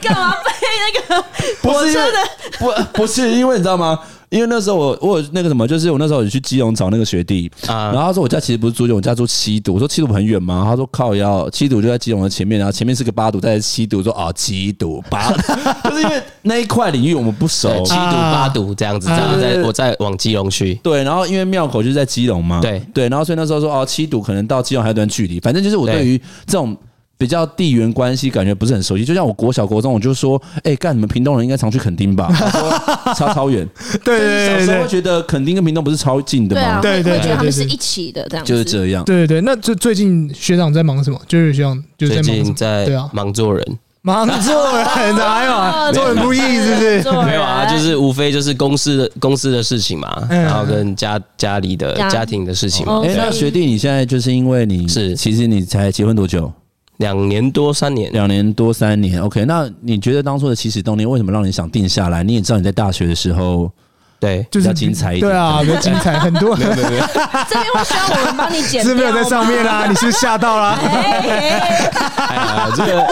[0.00, 0.50] 干嘛背
[0.82, 1.24] 那个？
[1.60, 2.18] 不是的，
[2.58, 3.98] 不不是，因为你知道吗？
[4.36, 9.74] 因为那时候我我有那个什么，就是我那时候有去基隆找那个学弟啊，然后他说我家其实不是住基隆，我家住七堵。
[9.74, 10.64] 我说七堵很远吗？
[10.68, 14.02] 他说靠要，七堵就在基隆的前面，然后前面是个八堵，在七堵。
[14.02, 15.32] 说啊，七堵八，
[15.84, 20.74] 就是因为那一块领域我们不熟，七堵八堵这样子，然后在我再往基隆去。
[20.76, 26.76] 对，然后因为庙口就是在基隆嘛，对对，然后所以那时候说哦，七堵可能到基隆还有段距离，反正就是我对于这种。
[27.18, 32.28] 比较地缘关系感觉不是很熟悉，就像我国小国中，我就说，哎、欸，干你们屏东人应该常去垦丁吧？
[32.34, 33.66] 他说超超远，
[34.04, 36.80] 对对对，小时候会觉得垦丁跟屏东不是超近的吗？
[36.82, 39.04] 对对对，觉得他们是一起的这样，就是这样。
[39.04, 41.18] 对对对，那最最近学长在忙什么？
[41.26, 44.84] 就是学长就在忙在对啊，忙做人，忙做人，
[45.16, 47.02] 哪有做人不易，是不是？
[47.24, 52.26] 没有啊，就是无非就是公司的公司的事情嘛，然后跟家家里的家。
[52.26, 53.02] 庭的事情嘛。
[53.04, 56.52] 哎，那学弟，你现在就是因为你是，其实你才结婚多久？
[56.98, 59.20] 两年多三年，两年多三年。
[59.22, 62.22] OK，那你觉得当初的起始动力为什么让你想定下来？
[62.22, 63.70] 你也知道你在大学的时候，
[64.18, 66.56] 对，就是比较精彩一点，对啊， 比较精彩很多。
[66.60, 69.86] 这边会需要我们帮你剪，是没有在上面啦？
[69.88, 70.78] 你是吓到啦？
[70.80, 73.06] 哎呀，这个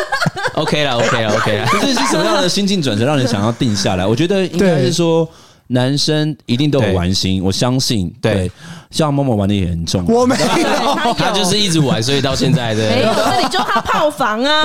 [0.54, 1.66] OK 了，OK 了，OK 了。
[1.66, 4.06] 可是是什么样的心境转折让你想要定下来？
[4.06, 5.28] 我觉得应该是说。
[5.68, 8.12] 男生一定都有玩心，我相信。
[8.20, 8.50] 对，
[8.90, 10.44] 像默默玩的也很重，我没有，
[11.16, 14.64] 他就是一直玩，所以到现在的没有，这里就他套房啊，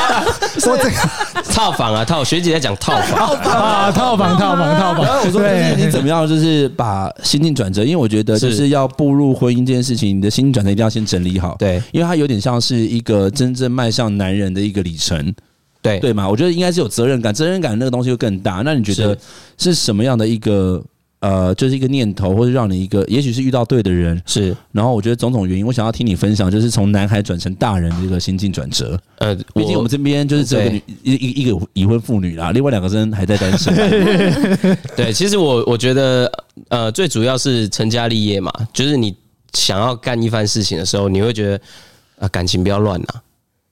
[0.66, 3.28] 我这个套房啊，套学姐在讲套房。
[3.50, 5.04] 啊，套房，套房，套房。
[5.04, 5.42] 然后我说，
[5.76, 11.56] 你怎么样，就是把心境转折，因为我觉得就是要步入婚姻这件事情，你的心境转折一定要先整理好。
[11.58, 15.34] 对，因为它有点像是一个真正迈向男人的一个里程。
[15.82, 18.62] 对对嘛，我觉得应该是有责任感，责任感那个东西会更大。
[18.64, 19.16] 那你觉得
[19.56, 20.82] 是什么样的一个
[21.20, 24.56] 呃，就是一个念头，或者让你一个，也许是遇到对的人，是。
[24.72, 28.98] 然后我觉得种种原因，我想要听你分享，就是从男孩转成大人的一个心境转折。
[29.18, 33.74] 呃，毕竟我们这边就是这个女一一一个已婚妇女啦，另外两个人还在单身。
[34.96, 36.30] 对，其实我我觉得
[36.68, 39.14] 呃，最主要是成家立业嘛，就是你
[39.52, 43.08] 想要干一番事情的时候，你会觉得啊、呃，感情不要乱呐。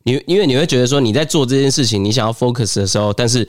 [0.08, 3.46] 因因为你会觉得说你在做这件事情，你想要 focus 的时候，但是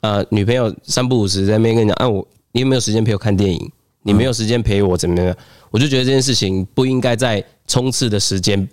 [0.00, 3.70] 呃，女朋友三不五时在那边跟你讲，啊，我你有没有时间陪我看电影？
[4.02, 5.34] 你没有时间陪我怎么样？
[5.70, 8.66] 我就觉得这件事情不应该在冲刺的时间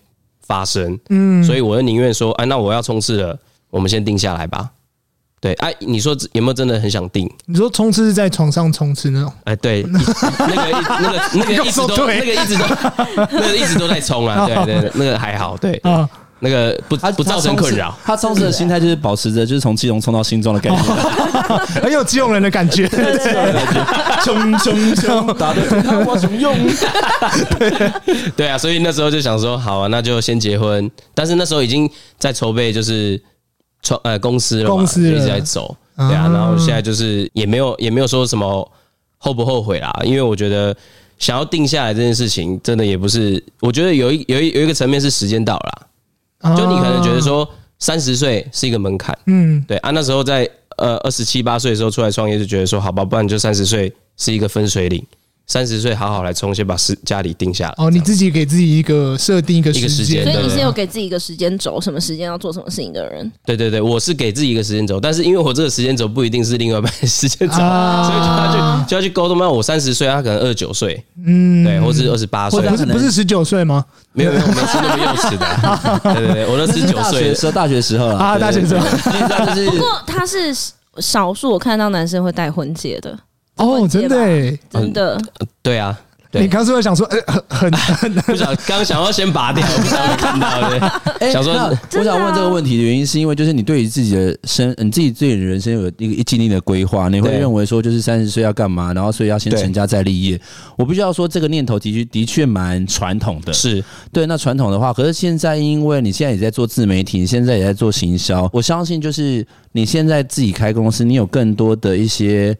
[0.47, 0.97] 发生。
[1.09, 3.37] 嗯，所以我就宁愿说，哎，那我要冲刺了，
[3.69, 4.69] 我们先定下来吧。
[5.41, 7.29] 对，哎，你说有没有真的很想定？
[7.47, 9.33] 你说冲刺是在床上冲刺那种？
[9.43, 12.65] 哎，对，那个那个那个一直都 那个一直都
[13.31, 16.09] 那个一直都在冲啊，对对，那个还好，对啊。
[16.39, 20.83] 那个不不造成困扰，他冲刺的心态就是保持着就是从基隆冲到新庄的感觉，
[21.81, 22.87] 很有基隆人的感觉，
[24.23, 26.55] 冲冲冲， 打得他我怎么用？
[28.35, 30.91] 对啊，所以那时候就想说，好啊，那就先结婚。
[31.13, 33.19] 但是那时候已经在筹备，就是
[33.81, 36.29] 创呃公司了嘛，公司一直在走，对啊。
[36.31, 38.69] 然后现在就是也没有也没有说什么
[39.17, 40.75] 后不后悔啦，因为我觉得
[41.17, 45.87] 想要定下来这件事情，真的也不是，我觉得有一有一有一个层面是时间到了。
[46.55, 47.47] 就你可能觉得说
[47.79, 55.03] 三十岁是一个门槛，嗯，对啊，那时候在呃二十七八岁的时候出来创业，就觉得说好吧，不然就三十岁是一个分水岭。
[55.47, 57.75] 三十岁好好来重新把事家里定下来。
[57.77, 63.31] 哦，你自己给自己一个设定一个时间，所以你是有给自己一个时间轴，什么时间要做什么事情的人。
[63.45, 69.37] 对对对，我是给自己一个时间轴，但是因为我这个时间轴不一定是另外一半的时间轴， 所以就要去就要去沟通。
[69.37, 73.85] 那我三十岁，他可能二十九岁，嗯，对，或是二十八岁，不是不是十九岁吗？
[74.13, 75.45] 没有没有，我们是那么幼稚的。
[76.15, 78.83] 对对对，我那十九岁时候，大学时候啊，大学时候。
[79.69, 80.55] 不过他是
[80.97, 83.15] 少数我看到男生会戴婚戒的。
[83.57, 85.19] 哦，真的，真的，
[85.61, 85.99] 对啊。
[86.37, 91.31] 你刚是不是想说，呃，很很 不想，刚想要先拔掉， 不想看到对。
[91.31, 91.53] 想说，
[91.93, 100.37] 我想问这个问题的原因，是因为就是你对于自己的生，你自己对你的人生有一个一经历的规划，你会认为说，就是三十岁要干嘛，然后所以要先成家再立业。
[100.77, 104.25] 我必须要说，这个念头的确的确蛮传统的，是对。
[104.25, 112.53] 那传统的话，可是现在因为你现在也在做自媒体，你现在也在做行销，我相信就是你现在自己开公司，你有更多的一些。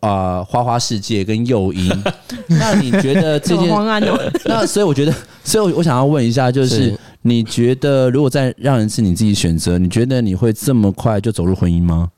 [0.00, 1.88] 啊、呃，花花世界跟诱因，
[2.48, 3.68] 那你觉得这件？
[4.46, 12.08] 那所以我觉得，所以我想要问一下，就是，是你觉得如果再让一次你自己选择，你觉得你会这么快就走入婚姻吗？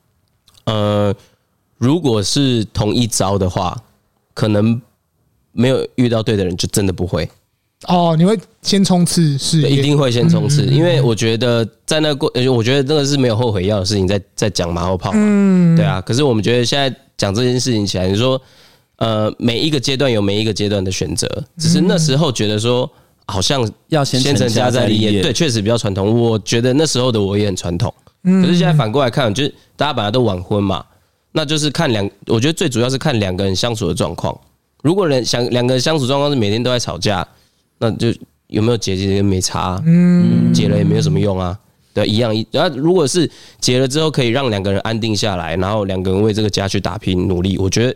[0.63, 1.13] 呃，
[1.77, 3.77] 如果是同一招的话，
[4.33, 4.81] 可能
[5.51, 7.29] 没有遇到对的人，就真的不会。
[7.89, 9.61] 哦，你会先冲刺是？
[9.69, 15.17] 一定会先冲刺，嗯、因为我觉得在那过，我觉得这个是没有后悔药的事情，在在讲马后炮嘛。
[15.19, 15.99] 嗯，对啊。
[15.99, 16.97] 可是我们觉得现在。
[17.23, 18.41] 讲这件事情起来，你说，
[18.97, 21.25] 呃，每一个阶段有每一个阶段的选择，
[21.57, 22.89] 只是那时候觉得说，
[23.27, 26.19] 好像要先成家再立业，对，确实比较传统。
[26.19, 30.83] 我觉得那时候的我也很传统，可是现在反过来看，就是大家本来都晚婚嘛，
[31.31, 34.37] 那就是看两，我觉得最主要是看两个人相处的状况。
[34.81, 37.25] 如果人想两个人相处状况是每天都在吵架，
[37.77, 38.13] 那就
[38.47, 41.57] 有没有结其实没差，嗯，结了也没有什么用啊。
[41.93, 42.45] 对，一样一。
[42.51, 43.29] 然后，如果是
[43.59, 47.95] 结了之后可以让两个人安定下来，然后两个人为这个家去打拼努力，我觉得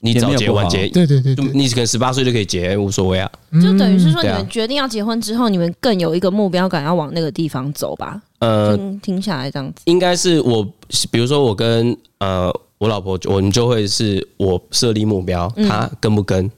[0.00, 3.30] 你早结晚结，对对对，你可能十八岁就可以结，无所谓啊。
[3.62, 8.20] 就等于是说，你们决定要结婚之后，你们更有一个目标感，要往那个地方走吧？
[8.38, 10.66] 呃，听下来这样子，应该是我，
[11.10, 16.50] 比如说我跟呃我老婆，我们就会是我设立目标，她跟不跟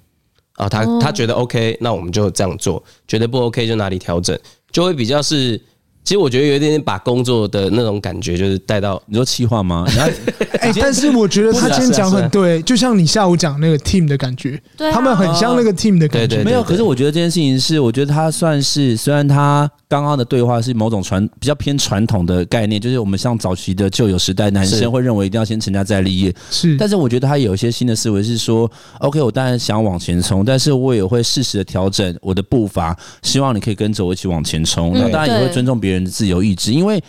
[0.55, 0.69] 啊？
[0.69, 4.39] 她她觉得 OK，那我们就这样做；觉得不 OK，就哪里调整，
[4.71, 5.61] 就会比较是。
[6.07, 9.85] 其实我觉得有一点点把工作的那种感觉，就是带到你说气话吗？
[10.61, 14.57] 哎，但是我觉得他今天讲很对，就像你下午讲那个 team 的感觉，
[14.93, 16.45] 他们很像那个 team 的感觉。
[16.45, 26.33] 没有，可是我觉得这件事情是，我觉得他算是，虽然他刚刚的对话是某种传比较偏传统的概念，就是我们像早期的旧有时代，男生会认为一定要先成家再立业。
[26.53, 34.93] 是，但是我觉得他有一些新的思维，是说，OK，我当然想往前冲，但是我也会适时的调整我的步伐，希望你可以跟着我一起往前冲。
[34.95, 35.96] 那当然也会尊重别人。
[35.97, 37.03] 人的自由意志，因为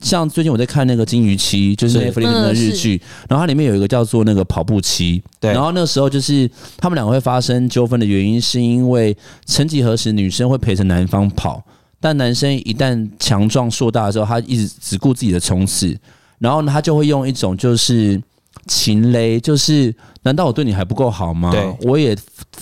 [0.00, 11.62] 像最近我在看那个《金鱼期》，就是那 Netflix 的日剧，然后它里面有一个叫做那个跑步期，对，然后那个时候就是他们两个会发生纠纷的原因，是因为曾几何时女生会陪着男方跑，
[12.00, 15.96] 但男生一旦强壮硕大的时候，他一直只顾自己的冲刺，
[16.38, 18.20] 然后呢，他就会用一种就是。
[18.66, 21.50] 情勒就是，难道我对你还不够好吗？
[21.50, 22.16] 对，我也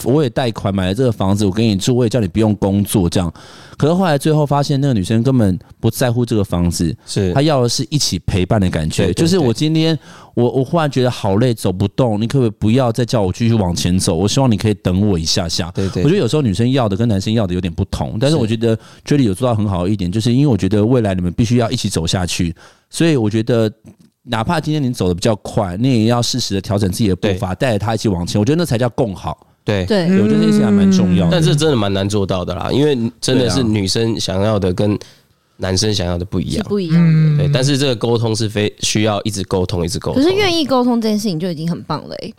[0.04, 3.32] 我也贷款买了这个房子，我给你住，我也叫你不用工作，这样。
[3.76, 9.12] 可是后来最后发现，那个女生根本不在乎这个房子，是她要的是一起陪伴的感觉。
[9.12, 9.98] 就是我今天
[10.34, 14.14] 我我忽然觉得好累，走不动，你可不可以不要再叫我继续往前走？
[14.14, 15.70] 我希望你可以等我一下下。
[15.74, 22.54] 对对，我觉得有时候女生要的跟男生要的有点不同，但是我觉得 Judy 有做到很好的一点，就是因为我觉得未来你们必须要一起走下去，
[22.88, 23.70] 所以我觉得。
[24.24, 28.38] 哪怕今天你走的比较快，你也要适时的调整自己的步伐，带着他一起往前。
[28.38, 29.46] 我觉得那才叫共好。
[29.64, 31.30] 对对，我觉得那些还蛮重要的。
[31.32, 34.98] 但是真的蛮难做到的啦，因为真的是女生想要的跟
[35.58, 37.36] 男生想要的不一样，不一样。
[37.36, 40.22] 对，但是这个沟通是非需要一直沟通，一直沟通。
[40.22, 42.34] 可是愿意沟通这件事情就已经很棒了诶。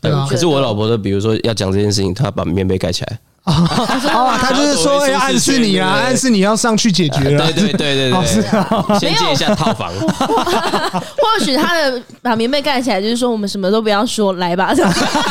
[0.00, 0.26] 对啊。
[0.30, 3.18] 可是我老婆的，比如说要讲这件事情，她把棉被盖起来。
[3.44, 7.50] 哦，他就是说要暗示你啊，暗示你要上去解决了。
[7.52, 9.90] 对对对对对，是啊，先借一下套房。
[10.00, 14.74] 或许他的把棉被盖起来，就是说我们什么都不要说，来吧。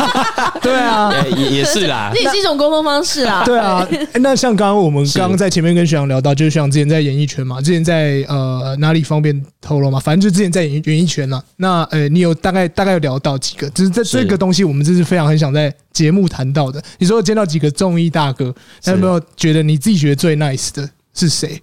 [0.61, 3.43] 对啊，也也是啦， 这也是一种沟通方式啊。
[3.45, 9.99] 对啊，那像刚刚我们刚刚在前面跟学长聊到，就是像之前在演艺圈嘛，之前在呃哪里方便透露嘛？
[9.99, 11.41] 反正就之前在演演艺圈了。
[11.57, 13.69] 那呃，你有大概大概有聊到几个？
[13.69, 16.81] 就是这这个东西，我们这是非常很想在节目谈到的。
[16.97, 21.61] 你说见到几个综艺大哥，有没有觉得你自己觉得最 nice 的是谁？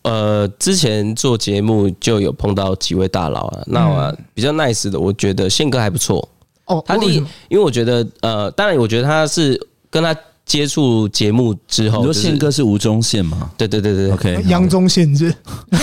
[0.00, 3.62] 呃，之前做节目就有碰到几位大佬啊。
[3.66, 6.26] 那我比较 nice 的，我觉得宪哥还不错。
[6.64, 7.16] 哦，他第一，
[7.48, 10.16] 因为我觉得呃，当然我觉得他是跟他。
[10.46, 13.50] 接触节目之后，你说宪哥是吴宗宪吗？
[13.58, 15.34] 对对对对，OK，杨宗宪是，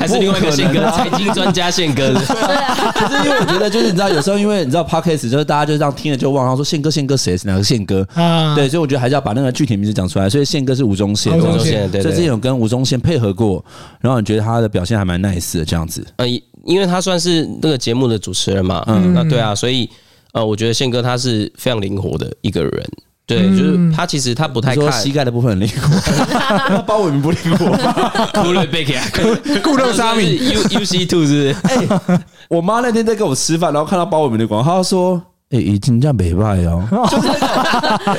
[0.00, 2.08] 还是另外一个宪哥，财经专家宪哥。
[2.16, 8.54] 就是因为我觉得，就是你知道，有时候因为你知道 Podcast 就是大家就这样听了就忘然后，说宪哥宪哥谁是哪个宪哥啊？
[8.54, 10.28] 对，所以我觉得还是要把那个具体名字讲出来。
[10.28, 13.62] 所以宪哥是吴宗宪，吴宗宪，对，之前有跟吴宗宪配合过，
[14.00, 16.02] 然后你觉得他的表现还蛮 nice 的这样子。
[16.16, 16.26] 呃，
[16.64, 19.88] 因为他算是那个节目的主持人嘛，嗯，那对啊，所以
[20.32, 22.90] 呃，我觉得宪哥他是非常灵活的一个人。
[23.30, 24.90] 对，就是他其实他不太看。
[24.92, 27.66] 膝盖的部分很灵活， 包伟民不灵活，
[28.42, 28.92] 顾瑞贝克，
[29.62, 31.88] 顾肉沙米，U U C Two 是不是？
[32.08, 36.84] 哎，我妈那天在跟我吃饭，然后看到包伟民的广告，她说：“哎，已经这样美败哦。
[37.08, 37.28] ”就是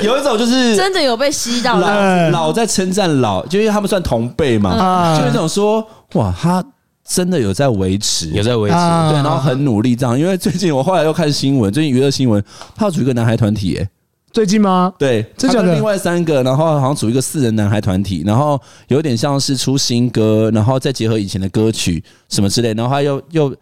[0.06, 6.64] 有一种就是真的有被吸到老老在称赞老，就因为他们算同辈嘛，就有一种说哇，他
[7.06, 10.18] 真的有在维持，有在维持，对，然后很努力这样。
[10.18, 12.42] 因为最近我后来又看新闻，最近娱乐新闻，
[12.74, 13.88] 他要组一个男孩团体，哎。
[14.32, 14.92] 最近吗？
[14.98, 23.54] 对，这讲的另外三个，然后好像组一个四人男孩团体，然后有点像是出新歌，然后再结合以前的歌曲什么之类，然后他又又。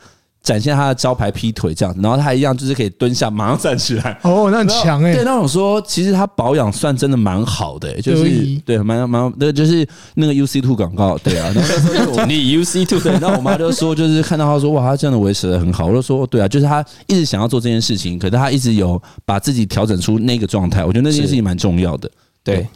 [0.43, 4.19] 展现他的招牌劈腿这样子，然后他一样就是可以蹲下马上站起来。
[4.23, 5.15] 哦，那很强哎。
[5.15, 8.25] 对，那我说其实他保养算真的蛮好的，就是
[8.65, 11.53] 对，蛮蛮那个就是那个 UC Two 广告，对啊。
[11.55, 15.87] 然后 你 UC Two 对，然后我妈就说，就是看到他说哇，他这样的维持的很好。
[15.87, 20.85] 我就说对啊，就是他一直想要做这件事情，可是他一直有把自己调整出那个状态。
[20.85, 22.11] 我觉得那件事情蛮重要的。
[22.43, 22.67] 对。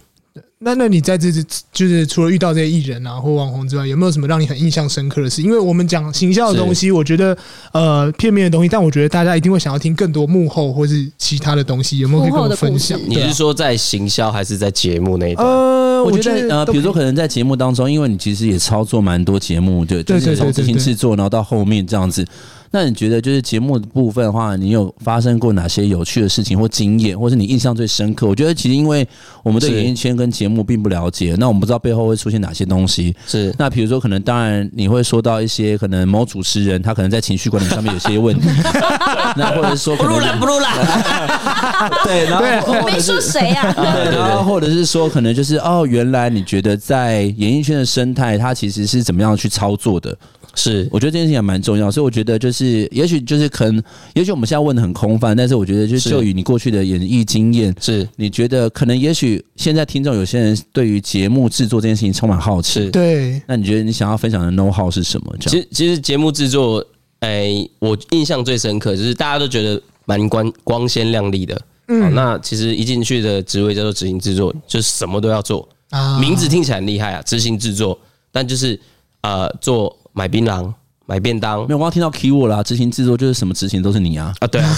[0.58, 5.42] 那那你在这次就是除了遇到这些艺人啊或网红之外，有没有什么让你很印象深刻的事？
[5.42, 7.36] 因为我们讲行销的东西，我觉得
[7.72, 12.98] 呃片面的东西，但我觉得大家一定会想要听更多幕后或是其他的东西，有没有可以跟我分享？
[13.06, 15.46] 你是说在行销还是在节目那一段？
[15.46, 22.26] 呃，我觉得呃，比如说可能在节目当中，因为你其实也操作蛮多节目，对，就是从执行制作，然后到后面这样子。
[22.74, 28.26] 那你觉得就是节目的部分的话，你有发生过哪些有趣的事情或经验，或是你印象最深刻？
[28.26, 29.06] 我觉得其实因为
[29.44, 33.14] 我们对演艺圈跟节目并不了解，那我们不知道背后会出现哪些东西。
[33.28, 38.48] 是那比如说，可能当然你会说到一些可能某主持人他可能在情绪管理上面有些问题，
[39.36, 40.66] 那或者是说不录了不录了，
[42.02, 43.70] 对，然后 没说谁呀？
[43.72, 50.18] 对，然后或者是说可能就是哦，原来你觉得在演艺圈的生态，它其实是怎么样去操作的？
[50.54, 53.82] 是，我觉得这件事情还蛮重要，所以我觉得就是，也许就是可能，
[54.14, 58.08] 也许我们现在问的很空泛，但是我觉得就是就以你过去的演艺经验，是。
[58.16, 65.34] 你觉得可能也许现在听众有些人对于节目制作这件事情充满好奇，对，那你觉得你想要分享的 know how 是什么？
[65.40, 66.84] 其实其实节目制作，
[67.20, 75.68] 哎，我印象最深刻就是大家都觉得蛮光光鲜亮丽的，嗯，那其实一进去的职位叫做执行制作，就是什么都要做。
[75.90, 77.98] 啊，名字听起来很厉害啊，执行制作，
[78.30, 78.78] 但就是
[79.22, 79.96] 呃做。
[80.14, 80.72] 买槟榔、
[81.04, 84.76] 买便当，没有，我听到 keyword 啦，执行制作就是什么执行都是你啊啊，对啊，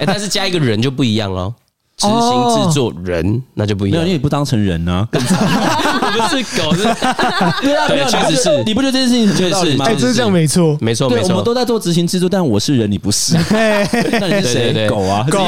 [0.00, 1.54] 欸、 但是加一个人就不一样了。
[1.98, 3.96] 执行制作人，那就不一样。
[3.96, 5.38] 没有，因为你不当成人呢，更惨。
[5.40, 6.82] 我 不是狗，是，
[7.64, 8.62] 对啊，对，确实是。
[8.64, 9.86] 你不觉得这件事情很有道理吗？
[9.88, 11.30] 哎，这是这样，没错，没错，没错。
[11.30, 13.32] 我们都在做执行制作，但我是人，你不是。
[13.50, 14.86] 那你是谁？
[14.90, 15.40] 狗啊，狗。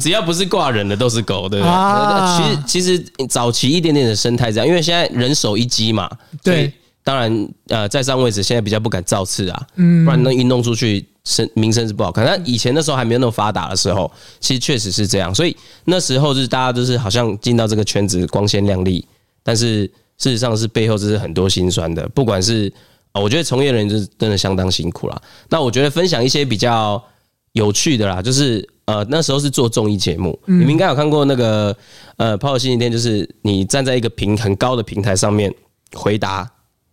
[0.00, 2.58] 只要不是挂人的，都是狗，对不对？
[2.66, 6.10] 其实，其实早期一点点的生态这样，因为现在人手一机嘛，
[6.42, 6.72] 对。
[7.04, 12.24] 当然，呃，在上位置现在比较不敢造次啊，嗯，不然那一弄出去，声名声是不好看。
[12.24, 15.34] 但以前那时候还没有那么发达的时候，其实确实是这样。
[15.34, 19.04] 所以那时候就是大家都是好像进到这个圈子光鲜亮丽，
[19.42, 19.84] 但是
[20.16, 22.08] 事实上是背后这是很多辛酸的。
[22.10, 22.72] 不管是
[23.10, 25.20] 啊，我觉得从业人员就是真的相当辛苦啦。
[25.48, 27.02] 那我觉得分享一些比较
[27.50, 31.76] 有趣的啦，就是呃那时候是做综艺节目，你们应该有看过那个
[32.16, 35.52] 呃《跑跑星期天》，就是你站在一个平很高的平台上面
[35.94, 36.48] 回答。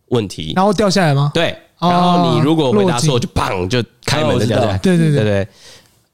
[0.10, 1.32] 问题，然后掉下来吗？
[1.34, 4.78] 对，然后你如果回答错，就砰就开门就掉下来。
[4.80, 5.48] 对对对对，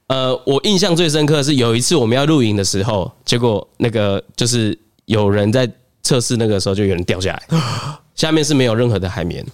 [0.08, 5.68] 呃，我印象最深刻的是有一次我们要露营的时候，结果那个就是有人在
[6.02, 7.58] 测试那个时候就有人掉下来，
[8.14, 9.44] 下面是没有任何的海绵。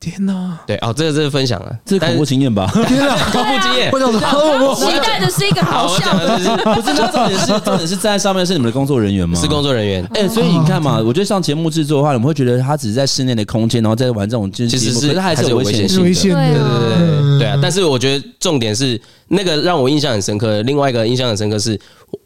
[0.00, 0.58] 天哪！
[0.66, 2.66] 对哦，这个这个分享了，这是恐怖经验吧？
[2.88, 3.90] 天哪，恐怖经验！
[3.92, 6.38] 我期待的是一个好笑的，
[6.74, 6.96] 不是？
[6.96, 9.38] 重点是 重点是站在上面是你们的工作人员吗？
[9.38, 10.02] 是工作人员。
[10.14, 16.10] 哎，所以你看嘛，我觉得上节目制作的话，你们会觉得他只是在室内的空间，然后在玩这种，其实是还是有危险性的。
[16.10, 17.58] 对对对对啊！
[17.60, 18.98] 但是我觉得重点是
[19.32, 20.60] 那个让我印象很深刻。
[20.62, 21.78] 另外一个印象很深刻是，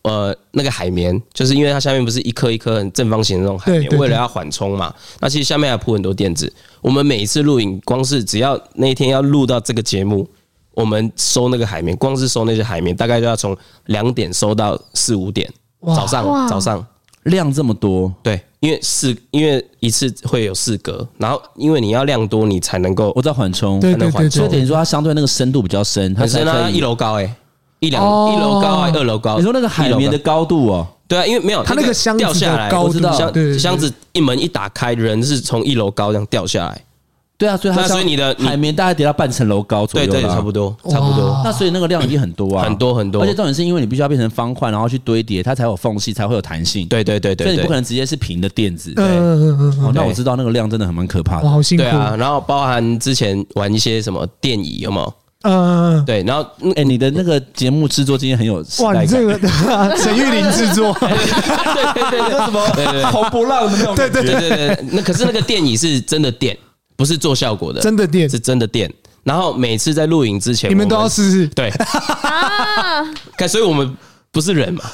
[0.02, 6.50] 呃，那个海绵，就是因为它下面不是一颗一颗很正方形的那种海绵，为了要缓冲嘛，那其实下面还铺很多垫子。
[6.80, 10.26] 我们每一次录影，光是只要那一天要录到这个节目，
[10.72, 13.54] 我们收那个海绵，光是收那些海绵，大概就要从
[13.86, 15.50] 两点收到四五点，
[15.86, 16.84] 早上早上
[17.24, 27.34] 量这么多，对，因为四因为一次会有四格，然后因为你要量多，你才能够我在缓冲，才能缓冲，所以等于说它相对那个深度比较深，很深啊，一楼高哎，
[27.80, 33.12] 一两一楼高啊，二楼高，你说那个海绵的高度哦，对啊，因为没有它那个箱子下来，我知道。
[33.12, 36.80] 箱箱子一门一打开，人是从一楼高这样掉下来。
[37.36, 41.40] 对啊，所以它所以你的海绵大概跌到半层楼高左右，对对，差不多差不多。
[41.44, 43.22] 那所以那个量已经很多啊， 很多很多。
[43.22, 46.86] 而且重点是因为你必须要变成方块，然后去堆叠，它才有缝隙，才会有弹性。
[46.86, 48.92] 对对对对，所以你不可能直接是平的垫子。
[48.94, 51.82] 对，哦，那我知道那个量真的很蛮可怕的，好辛苦。
[51.82, 55.14] 对啊，然后包含之前玩一些什么电椅，有没有？
[55.42, 56.22] 嗯，对。
[56.22, 59.38] 然后，哎，你的那个节目制作经验很有哇，你这个
[59.98, 62.66] 陈 玉玲制作，对对对对， 什么？
[62.74, 63.94] 对对，红不让的那种。
[63.94, 66.56] 对对对对对，那可是那个电椅是真的电。
[66.96, 68.92] 不是做效果的，真的电是真的电。
[69.22, 71.46] 然后每次在录影之前，你们都要试试。
[71.48, 73.02] 对啊，
[73.38, 73.96] 看， 所以我们
[74.30, 74.84] 不是人嘛，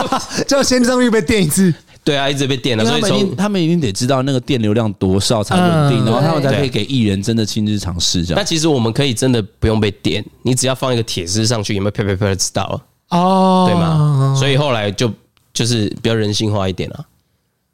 [0.46, 1.72] 就要先上去被电一次。
[2.04, 2.84] 对啊，一直被电了。
[2.84, 8.38] 所以从他们一定得知道那个电流量多少才稳定，然后他们才可以给艺人真的亲自尝试这样。
[8.38, 14.34] 那其实我们可以真的不用被电，你只要放一个铁丝上去，有没有啪啪啪的知道哦，对吗？
[14.38, 15.10] 所以后来就
[15.52, 17.06] 就是比较人性化一点了。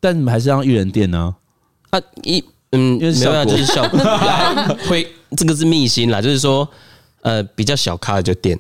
[0.01, 1.35] 但你们还是让艺人电呢？
[1.91, 2.45] 啊一。
[2.74, 3.98] 嗯，没有办法，就是效果
[4.88, 5.06] 会，
[5.36, 6.68] 这个是秘辛啦，就是说，
[7.22, 8.58] 呃，比较小咖的就电。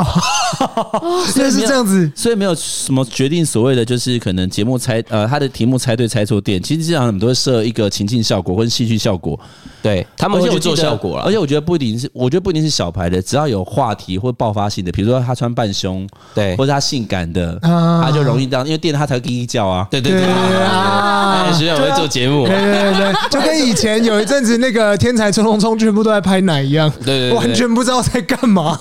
[0.00, 9.38] 哦， 所以是这样子，所以没有什么决定所谓的，就是可能节目猜呃，他的题目猜对猜错电，其实基本上我们都会设一个情境效果或者戏剧效果，
[9.82, 11.24] 对他们会去做效果了。
[11.24, 19.86] 而且我觉得不一定是，我觉得不一定是小牌的，只要有话题或爆发性的，比如说他穿半胸，对，或者他性感的，他就容易这样，因为电他才会滴滴叫啊。
[19.90, 28.78] 对对对啊，学长会做节目，对对对，就跟以前有一阵子那个天才冲冲冲全部都在拍奶一样，对对，完全不知道在干嘛，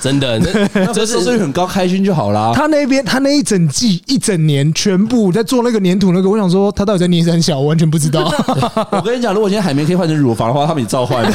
[0.00, 0.38] 真的。
[0.92, 2.52] 这收视率很高，开心就好啦。
[2.54, 6.28] 他那边，他那一整季、一整年，全部在做那个粘土那个。
[6.28, 8.24] 我想说，他到底在捏三小，我完全不知道。
[8.92, 11.24] 我跟你讲，如果现在海绵可以换成乳房的话，他们也照换。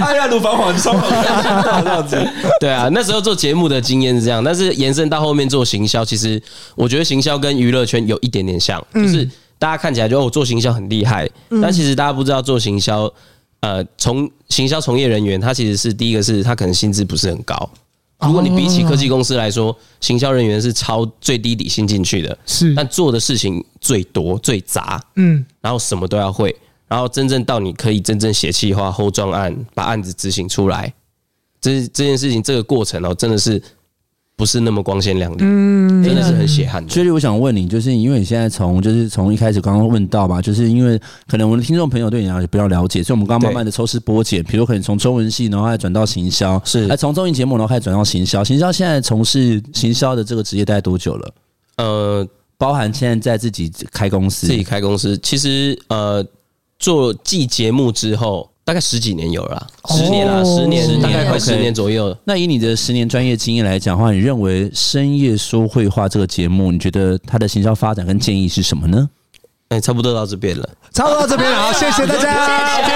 [0.00, 2.16] 哎呀，乳房缓冲，这样子。
[2.60, 6.40] 对啊，那时候做节目的经验是这样，但是延伸到后面做行销，其实
[6.74, 9.28] 我觉得行销跟娱乐圈有一点点像，就是
[9.58, 11.28] 大家看起来就我做行销很厉害，
[11.62, 13.10] 但其实大家不知道做行销。
[13.60, 17.68] 呃，从行销从业人员，他其实是第一个是他可能薪资不是很高。
[18.20, 26.54] 如果你比起科技公司来说，行销人员是超最低底薪进去的，是，但做的事情最多最杂，嗯，然后什么都要会，
[26.88, 30.92] 然后真正到你可以真正写企划、后装案，把案子执行出来，
[31.60, 33.62] 这这件事情这个过程哦，真的是。
[34.38, 36.88] 不是那么光鲜亮丽，嗯，真的是很血汗的。
[36.88, 48.44] 所以我想问你，就是因为你现在从就是从一开始刚刚问到吧，就是因为可能我们的听众朋友对你比较了解，所以我们刚刚慢慢的抽丝剥茧，比如可能从中文系，然后还转到行销，是，还从综艺节目，然后开始转到行销。
[48.44, 51.34] 行销现在从事行销的这个职业大概多久了？
[51.78, 52.24] 呃，
[52.56, 56.24] 包含现在在自己开公司，自己开公司，其实呃，
[56.78, 58.48] 做季节目之后。
[58.68, 62.14] 大概十几年有了，十年啦，十年，大概快十年左右。
[62.24, 69.08] 那以你的十年专业经验来讲的话，你认为深夜说绘话这个节目，你觉得它的行销发展跟建议是什么呢？
[69.70, 72.86] 哎，差不多到这边了，差不多到这边了，好， 谢谢大家。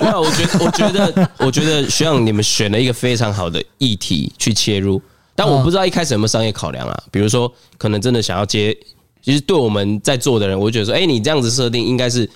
[0.00, 5.00] 没有，我觉得，我觉得，我觉得学长你们选了一个非常好的议题去切入，
[5.36, 8.76] 但我不知道一开始有没有商业考量啊，比如说，可能真的想要接。
[9.22, 12.28] 其实对我们在座的人，我觉得说，哎，你这样子设定，应该是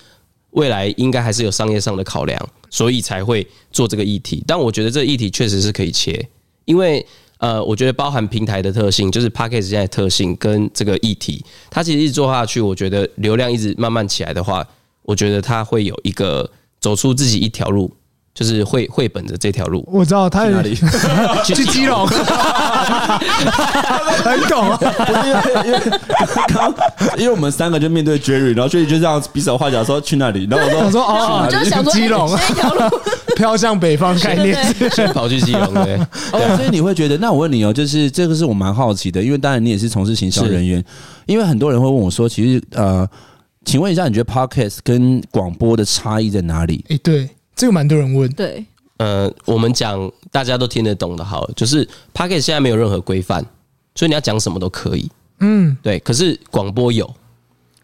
[0.51, 4.43] 未来应该还是有商业上的考量，所以才会做这个议题。
[4.45, 6.27] 但我觉得这个议题确实是可以切，
[6.65, 7.05] 因为
[7.37, 14.65] 呃，我觉得包含平台的特性，就是 Podcast 现在特性跟这个议题，它其实一直做下去，我觉得流量一直慢慢起来的话，
[15.01, 17.91] 我觉得它会有一个走出自己一条路。
[18.35, 20.75] 就是绘绘本的这条路，我知道他去哪里？
[21.45, 22.05] 去基隆，
[24.23, 24.77] 很懂啊。
[25.23, 25.79] 因为因为
[26.49, 26.75] 刚
[27.17, 32.99] 因为我们三个就面对 Jerry，然后 Jerry 就这样比手画脚说去那里，然后我说我说哦，就想说基隆这条路
[33.37, 34.57] 飘向北方概念，
[34.91, 35.95] 先跑去基隆对。
[36.33, 37.17] 哦，所以你会觉得？
[37.19, 40.83] 那我问你哦，就是这个是我蛮好奇的，因为当然你也是从事行销人员，
[41.25, 43.07] 因为很多人会问我说，其实呃，
[43.63, 46.83] 请问一下，你觉得 Podcast 跟广播的差异在哪里？
[46.89, 47.29] 哎，对。
[47.55, 48.65] 这个蛮多人问，对，
[48.97, 53.43] 呃，我们讲大家都听得懂的，好，就是 Podcast 现在没有任何规范，
[53.95, 55.97] 所以你要讲什么都可以，嗯，对。
[55.99, 57.09] 可是广播有，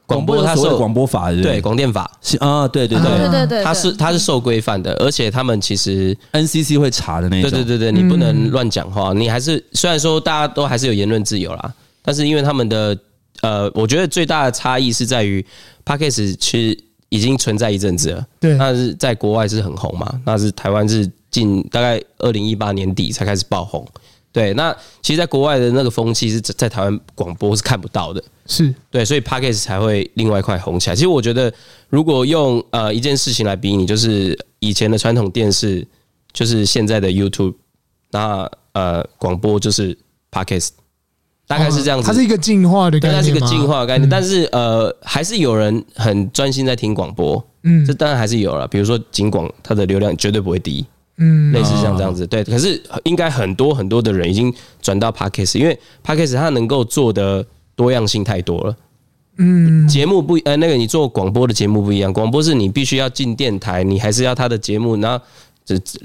[0.05, 1.61] 广播它受广播法对，对？
[1.61, 2.11] 广电法。
[2.21, 3.17] 是啊，对对对。
[3.17, 12.97] 对对对，它是它是受规范的，而且他们其实 NCC 会查的那种，对对对对，你不能乱讲话，你还是虽然说大家都还是有言论自由啦，但是因为他们的
[13.41, 15.45] 呃，我觉得最大的差异是在于
[15.85, 16.77] Podcast 其实。
[17.11, 23.85] 已经存在一阵子了，对，那是在国外是很红嘛，那是台湾是近大概二零一八年底才开始爆红，
[24.31, 30.95] 对，那其实，在国外的那个风气是在台湾广播是看不到的，是对，所以 p a c k a g e 才会另外一块红起来。
[30.95, 31.53] 其实我觉得，
[31.89, 35.85] 如果用呃一件事情来比拟，就是以前的传统电视，
[36.31, 37.55] 就是现在的 YouTube，
[38.11, 39.97] 那呃广播就是
[40.31, 40.69] Podcast。
[41.51, 48.65] 大概是这样子，它是一个进化的概念，它是一个进化的概念，但是呃，还是有人很专心在听广播，嗯，这当然还是有了。
[48.69, 50.85] 比如说景广，它的流量绝对不会低，
[51.17, 52.41] 嗯，类似像这样子，对。
[52.45, 57.45] 可是应该很多很多的人已经转到 Podcast，因为 Podcast 它能够做的
[57.75, 58.75] 多样性太多了，
[59.37, 65.23] 嗯，节目不呃，那个你做广播的节目不一样，广播是你必须要进电台，你还是要他的节目，然后。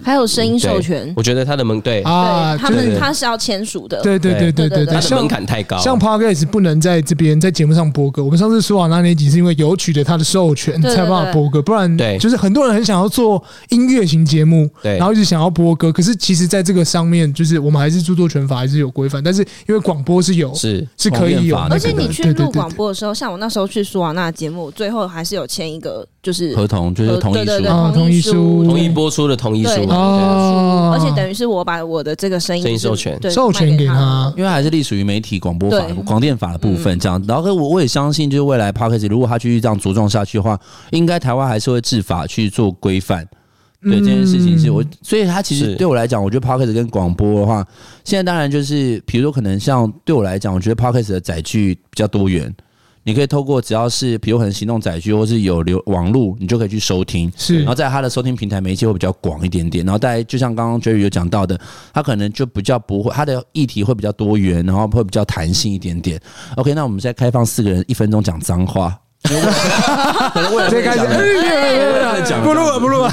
[0.03, 2.03] 还有声音授权，我觉得他的门对。
[2.03, 5.79] 啊，他们他是要签署的，对对对对对对，他的门槛太高。
[5.79, 29.89] 像 Podcast 不能在这边在节目上播歌，我们上次说完那那集是因为有取得他的授权才办法播歌，不然对，就是很多人很想要做音乐型节目，对，然后一直想要播歌，可是其实在这个上面，就是我们还是著作权法还是有规范，但是因为广播是有是是可以有，而且你去录广播的时候，像我那时候去说完那节目，最后还是有签一个就是合同，就是同意书，同意书，同意播出的同意书。
[29.89, 37.23] 哦，而且等于是我把我的这个声音，声音授权授权给他，因为还是隶属于媒体广播法、广电法的部分这样。
[37.29, 40.59] 然后我我也相信，就是未来 Podcast 如果他继续这样茁壮下去的话，
[40.91, 43.27] 应该台湾还是会制法去做规范。
[43.83, 47.65] 对这件事情是我，所以他其实对我来讲，我觉得 Podcast 跟广播的话，
[48.03, 52.53] 现在当然就是，比如说可能像对我来讲，我觉得 Podcast 的载具比较多元。
[53.07, 57.33] 你可以透过只要是，比如可能行动载具或是有流网络，你就可以去收听。
[57.37, 59.87] 是，然后在它的收听平台媒介会比较广一点点。
[59.87, 61.57] 然后大家就像刚刚 Jerry 有讲到的，
[61.95, 66.21] 它可能就比较不会，它的议题会比较多元，然后会比较弹性一点点。
[66.57, 68.99] OK，那我们现在开放四个人一分钟讲脏话。
[70.33, 71.01] 可能为了这开始，
[72.43, 73.11] 不录了，不录了。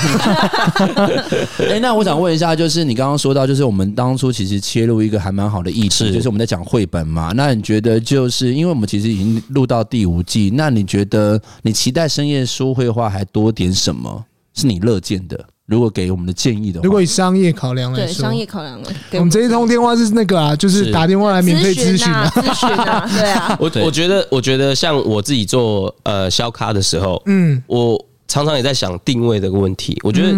[1.70, 7.32] 哎，那我想问一下，就是你刚刚说到，就是我们当初其实切入一个还蛮好的议题，就是我们在讲绘本嘛。
[7.36, 14.26] 那你觉得，就是因为我们其实已经录到第五季，那你觉得你期待深夜说绘画还多点什么？
[14.54, 15.53] 是你乐见的？
[15.74, 18.80] 如果给我们的建议的话，如果以商业考量来说，对商业考量，
[19.14, 23.58] 我们这一通电话是那个啊，就是打电话来免费咨询啊，咨询啊， 对啊。
[23.60, 30.00] 我我觉得，我觉得像我自己做呃销咖的时候，嗯，我常常也在想定位这个问题。
[30.04, 30.38] 我觉得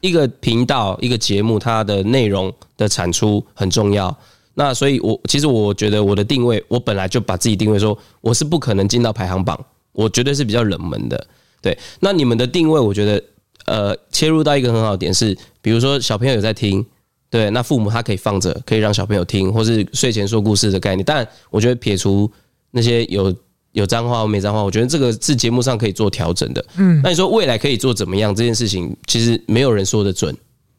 [0.00, 4.16] 一个频道、一个节目，它的内容的产出很重要。
[4.54, 9.58] 那所以，我其实我觉得我的定位，我本来就把自己定位说，我是不可能进到排行榜，
[9.92, 11.26] 我绝对是比较冷门的。
[11.60, 13.20] 对，那你们的定位，我觉得。
[13.66, 16.84] 呃，切入到一个很好的点是，比如说小朋友有在听，
[17.28, 21.04] 对，那父母他可以放着，可以让小朋友听，或是睡前说故事的概念。
[21.04, 22.30] 但我觉得撇除
[22.70, 23.34] 那些有
[23.72, 26.64] 有脏话或没脏话，我觉得这个是节目上可以做调整的。
[26.76, 28.32] 嗯，那你说未来可以做怎么样？
[28.32, 30.32] 这件事情其实没有人说得准，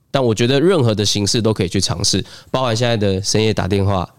[0.09, 4.09] 但我觉得任何的形式都可以去尝试，包含现在的深夜打电话，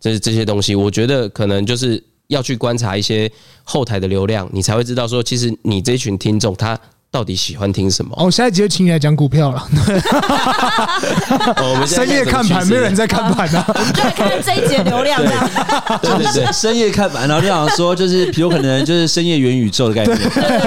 [0.00, 3.30] 这这些东西，我觉得可能就是要去观察一些
[3.62, 6.76] 后台的流量，你才会知道说，其实你这群听众他。
[7.10, 8.14] 到底喜欢听什么？
[8.18, 9.66] 哦，下一集就请你来讲股票了。
[11.56, 15.22] 哦、我们 深夜看盘，没有人在看盘啊，我们就来看这一节流量。
[16.02, 20.18] 对对对， 深夜看盘，然后就想说，就是比如可能就是深夜元宇宙的概念，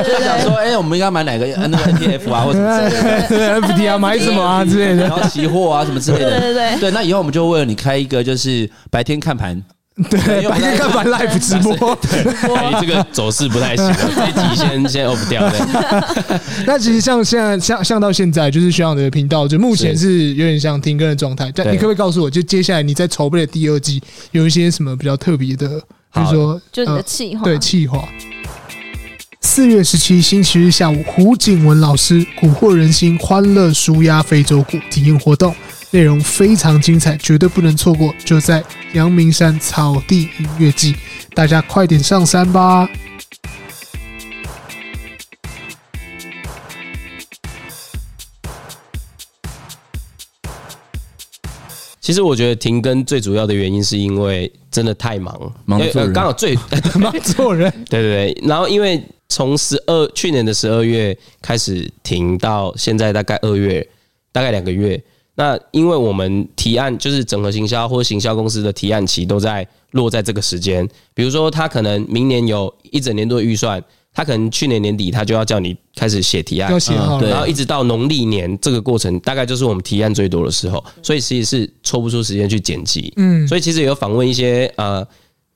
[0.03, 6.91] 就想说，哎、欸，我们应该买哪个那个 ETF 啊， 或者什么之类的，对 FT 啊，买什么啊之类的，然后期货啊什么之类的，对对对，对。
[6.91, 9.61] 那以后我们就为了你开一个，就是白天看盘。
[10.09, 15.51] 对，白天看完 live 直播，对，这个走势不太行，这一集先先 off 掉。
[16.65, 21.51] 那其实像现在，像像到现在，就是学长的频道，就目前是有点像停更的状态。
[21.53, 25.67] 但你可不可以告诉我，就接下来你在筹备的第二季有一些什么比较特别的，
[26.13, 28.07] 就是说，就你的气划，对气划。
[29.41, 35.53] 四月十七星期日下午，胡景文老师蛊惑人心，欢乐舒压非洲鼓体验活动。
[35.91, 38.13] 内容非常精彩，绝对不能错过！
[38.23, 38.63] 就在
[38.93, 40.95] 阳明山草地音乐季，
[41.35, 42.89] 大家快点上山吧！
[52.01, 56.57] 其实我觉得停更最主要的原因是因为真的太忙，忙做人，刚好最
[56.99, 57.71] 忙做人。
[57.87, 63.87] 对对对，然后因为从十二去年的十二月开始停到现在，大概二月，
[64.31, 64.99] 大概两个月。
[65.39, 73.81] 那因为我们提案就是整合行销或行销公司的提案期都在落在这个时间，比如说他可能明年有一整年度的预算，
[74.13, 76.69] 他可能去年年底他就要叫你开始写提案，
[77.29, 83.13] 然后一直到农历年这个过程，大概就是我们提案最多的时候，所以其实是抽不出时间去剪辑。
[83.15, 85.07] 嗯，所以其实有访问一些呃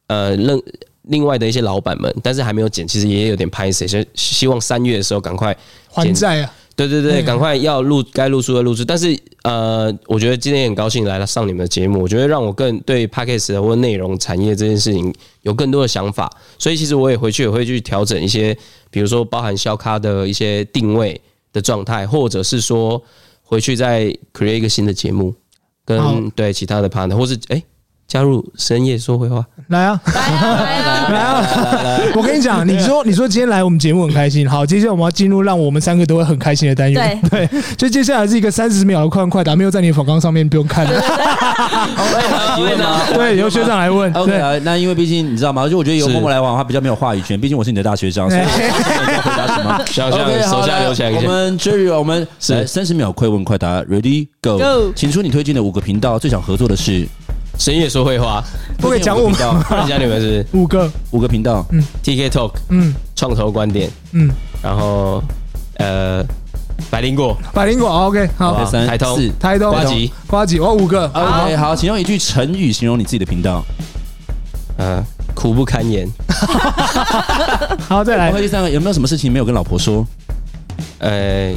[0.08, 0.64] 呃另
[1.02, 5.54] 另外的一些老板们，但是还没有剪，其实也有点拍谢，所以希望三月的时候赶快
[5.90, 6.54] 还债啊。
[6.76, 18.58] 对对对，赶快要录该录出的录书，但是呃，我觉得今天很高兴来了上你们的节目，我觉得让我更对 Podcast 或内容产业这件事情有更多的想法，所以其实我也回去也会去调整一些，
[18.90, 21.20] 比如说包含小咖的一些定位
[21.52, 23.02] 的状态，或者是说
[23.44, 25.34] 回去再 create 一个新的节目，
[25.86, 27.58] 跟对其他的 partner，或是哎。
[27.58, 27.64] 诶
[28.14, 32.02] 加入深夜说会话，来啊，来啊，来啊，来啊！
[32.16, 34.48] 我跟你讲，你说，你说今天来我们节目很开心。
[34.48, 37.20] 好，接下来我们要进入让我们三个都会很开心的单元。
[37.32, 41.02] 对，对，就接下来是一个三十秒的快问快答，没有在你的访纲上面，不用看的。
[43.16, 44.14] 对，由学长来问。
[44.14, 45.68] OK，那因为毕竟你知道吗？
[45.68, 47.42] 就我觉得由默默来往，他比较没有话语权。
[47.42, 49.84] 毕竟我是你的大学长，所以要回答什么？
[49.88, 51.10] 小象手下留起来。
[51.10, 57.08] 我们 Jerry，我们来三十秒快问快答，Ready Go，请出你推荐的五个频道，最想合作的是。
[57.58, 58.44] 深夜说会话，
[58.80, 59.38] 不可以讲我们，
[59.88, 60.90] 讲你们是五个。
[61.12, 64.30] 五个频道，嗯，TK Talk，嗯，创投观点，嗯，
[64.62, 65.24] 然后
[65.78, 66.24] 呃，
[66.90, 73.64] 百灵果，百灵果，OK，好，三台通，台通，呱吉，呱吉，我五个，OK，好，请用一句成语形容你自己的频道，
[74.78, 75.04] 嗯，
[75.36, 76.08] 苦不堪言，
[77.88, 80.06] 好，再来，第三个，有没有什么事情没有跟老婆说？
[80.98, 81.54] 呃，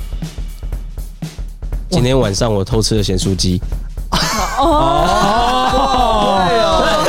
[1.89, 3.61] 今天晚上我偷吃了咸酥鸡。
[4.59, 4.65] 哦，
[6.47, 6.67] 会哦，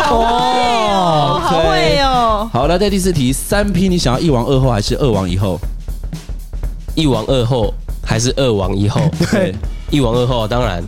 [0.10, 2.50] 哦，好会哦。
[2.52, 5.60] 好，来，在第四题，三 P 你想要一王二后还是二王一后？
[6.96, 9.02] 一王二后还是二王一后？
[9.32, 9.54] 对，
[9.92, 10.84] 一王二后，当然，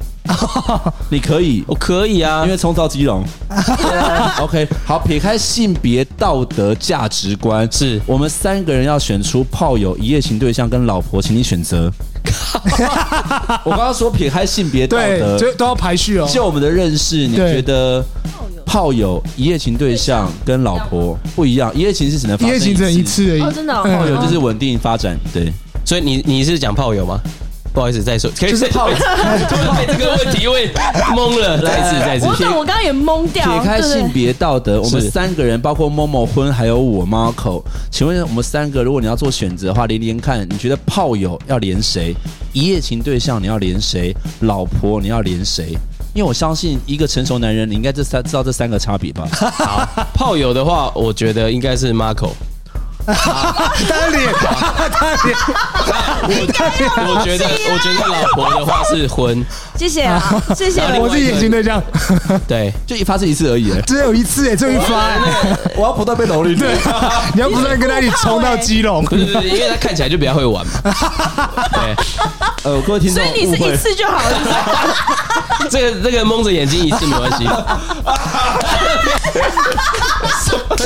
[1.09, 3.23] 你可以，我可以啊，因为冲到基隆。
[4.41, 11.91] OK，好，撇开性别、道德、价值观，是我们三个人要选出炮友、一夜情对象跟老婆，请你选择。
[13.63, 16.27] 我刚刚说撇开性别道德，对都要排序哦。
[16.31, 18.03] 就我们的认识，你觉得
[18.65, 21.73] 炮友、一夜情对象跟老婆不一样？
[21.75, 23.41] 一夜情是只能发生一次，一夜情只能一次而已。
[23.41, 23.73] 哦，真的。
[23.83, 25.51] 炮友就是稳定发展，对。
[25.85, 27.19] 所以你你是讲炮友吗？
[27.73, 28.95] 不好意思，再说，可以再炮友。
[29.77, 30.61] 被这个问题问
[31.15, 32.25] 懵了，再一次， 再一次。
[32.25, 33.45] 我懂，我刚刚也懵掉。
[33.45, 42.15] 撇开性别道德，我们三个人，包括 Momo 婚，还有我 Marco，请问我们三个，如果你要做选择的话，连连看，你觉得炮友要连谁？
[42.53, 44.15] 一夜情对象你要连谁？
[44.41, 45.77] 老婆你要连谁？
[46.15, 49.27] 因为我相信一个成熟男人，你应该这三知道这三个差别吧？
[49.31, 52.31] 好，炮友的话，我觉得应该是 Marco。
[53.13, 54.33] 他脸，
[54.91, 55.35] 他脸，
[56.27, 59.43] 我我觉得，我觉得老婆的话是婚。
[59.75, 60.21] 谢谢啊，
[60.55, 60.81] 谢谢。
[60.99, 61.81] 我是眼睛对象，
[62.47, 64.95] 对，就一发是一次而已，只有一次哎，就一发。
[65.75, 66.75] 我要不断被蹂躏，对，
[67.33, 70.73] 你要不断跟他一起冲到基隆，对对对，因为他看起来就比较会玩嘛。
[71.71, 71.95] 对，
[72.63, 74.37] 呃，各位听众，所以你是一次就好了。
[75.71, 77.47] 这个这个蒙着眼睛一次没关系。
[77.47, 77.55] 好
[80.35, 80.85] 笑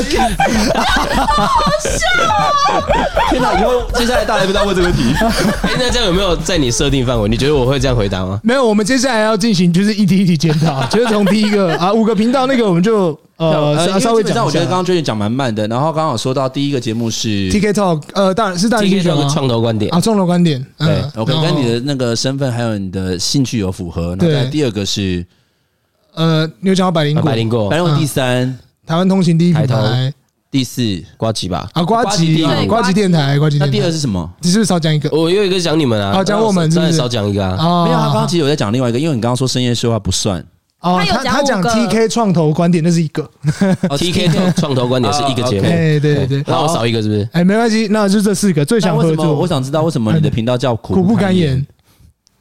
[1.40, 2.13] 啊！
[3.30, 5.04] 天哪，以后接下来大家不要问这个问题。
[5.64, 7.28] 哎，那这样有没有在你设定范围？
[7.28, 8.40] 你觉得我会这样回答吗？
[8.44, 14.46] 没有，我们接下来要进行就是一题一题检讨， 就是从第一个啊五个频道那个我们就呃，稍微讲一下。
[14.46, 19.28] 我觉得刚刚 Jerry 讲蛮慢的，然后刚好说到第一个节目是 TK Talk，呃，当然是大林精选的？
[19.30, 20.64] 创投观点啊，创投观点。
[20.78, 24.16] 对，OK，跟你的那个身份还有你的兴趣有符合。
[24.16, 25.26] 对，第二个是
[26.14, 30.14] 呃，你有讲到百灵果，百灵果，百灵果第三，台湾通行第一品牌。
[30.54, 33.58] 第四瓜吉吧，啊呱吉，瓜吉电台，瓜吉。
[33.58, 34.32] 那第二是什么？
[34.40, 35.10] 你是不是少讲一个？
[35.10, 37.86] 我有一个讲你们啊，啊讲我们，再少讲一个啊。
[37.86, 40.40] 没有，他刚刚其实有在讲另外一个，因为你刚刚说深夜说话不算。
[40.82, 43.28] 哦，他他讲 TK 创投观点，那是一个。
[43.98, 45.68] TK 创投观点是一个节目。
[45.68, 47.28] 对对对，那我少一个是不是？
[47.32, 49.34] 哎，没关系，那就这四个最想合作。
[49.34, 51.66] 我想知道为什么你的频道叫苦苦不堪言？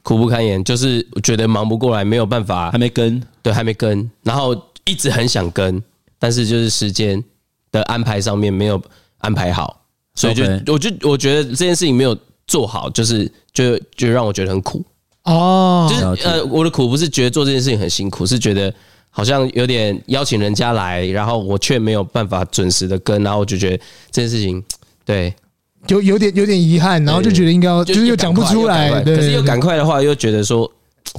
[0.03, 4.55] 苦不堪言，就是觉得忙不过来，没有办法，还没跟，对，还没跟，然后
[4.85, 5.81] 一直很想跟，
[6.19, 7.23] 但是就是时间。
[7.73, 8.81] 的安排上面没有
[9.17, 9.81] 安排好，
[10.15, 12.17] 所以就我就我觉得这件事情没有
[12.47, 14.81] 做好，就是就就让我觉得很苦。
[15.23, 15.85] 哦。
[15.89, 18.73] 就是呃，我的苦不是觉得做这件事情很辛苦，是觉得
[19.09, 23.77] 好像有点邀请人家来，然后我却没有办法准时的跟，然后我就觉得
[24.09, 24.63] 这件事情
[25.03, 25.33] 对。
[25.87, 30.71] 有有点有点遗憾，然后就觉得应该要就是又讲不出来，可是又赶快的话又觉得说。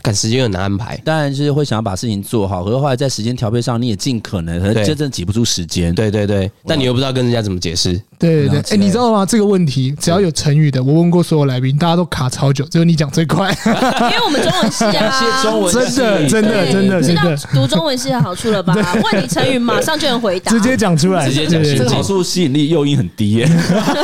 [0.03, 5.95] 赶时间很难安排，当然就是会想要把事情做好，可是后来在时间调配上，你也尽可能，可能真正挤不出时间。
[5.95, 8.01] 对对对，但你又不知道跟人家怎么解释。
[8.19, 9.25] 对对对，哎，你知道吗？
[9.25, 13.51] 这个问题只要有成语的，我问过所有来宾，大家都卡超久，只有你讲最快。
[13.65, 18.75] 因为我们中文系啊， 中文真的真的真的，知道读中文系的好处了吧？
[19.13, 21.63] 问你成语，马上就能回答，直接讲出来，直接讲。
[21.63, 23.49] 这个好处吸引力诱因很低耶。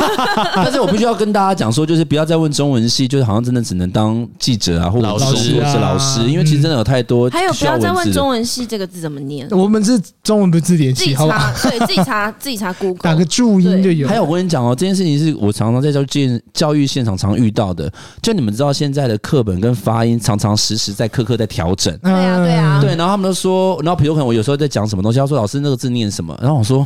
[0.55, 6.61] 但是我必须要跟大家讲说，就是不要再问中文系，就是好像真的只能当记者啊，或者是老师，因为其实。
[6.61, 9.47] 真的有太多，还有不要再问中文系这个字怎么念？
[9.49, 11.51] 我们是中文不字典系，好吧？
[11.63, 14.00] 对自己查，自己查 Google，打个注音就有。
[14.07, 17.91] 还有我跟你讲哦，这件事情是我常常在教育教育现场常遇到的。
[18.21, 21.97] 就你们知道现在的课本跟发音常常时时在刻刻在调整。
[21.99, 22.95] 对啊，对啊，对。
[22.95, 26.37] 然后他们都说，然后比如可能我有时候在讲什么东西，他说老师那个字念什么？
[26.41, 26.85] 然后我说。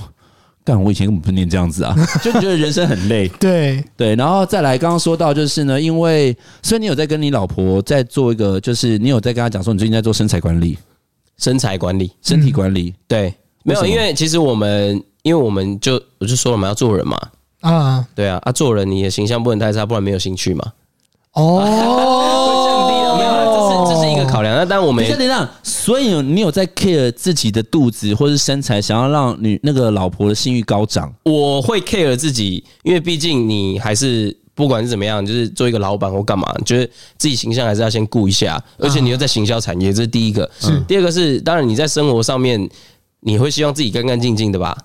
[0.63, 3.27] 干我以前根本不念这样子啊， 就觉得人生很累。
[3.39, 10.75] 对对，然后再来，刚刚说到就是呢，因为所以你有在跟你老婆在做一个，就是你有在跟她讲说，你最近在做身材管理、
[11.37, 12.95] 身材管理、身体管理。
[13.07, 13.31] 对，
[13.63, 17.19] 没有，因为其实我们，因为我们就我就说了嘛，要做人嘛。
[17.61, 20.63] 啊，对啊，啊，做人你的形象不能太差，不然没有兴趣嘛。
[21.33, 21.63] 哦
[23.87, 24.23] 这是这是一个。
[24.25, 31.11] 考量，那但我们这样，所以你有在 care 自己的肚子或是身材，想要让女那个老婆的性欲高涨。
[31.23, 36.85] 我会 care 自己，因为毕竟你还是不管是怎么样，就是做一个老板或干嘛，就是
[37.17, 38.61] 自己形象还是要先顾一下。
[38.77, 40.49] 而且你又在行销产业，这是第一个。
[40.59, 42.69] 是第二个是，当然你在生活上面，
[43.21, 44.77] 你会希望自己干干净净的吧？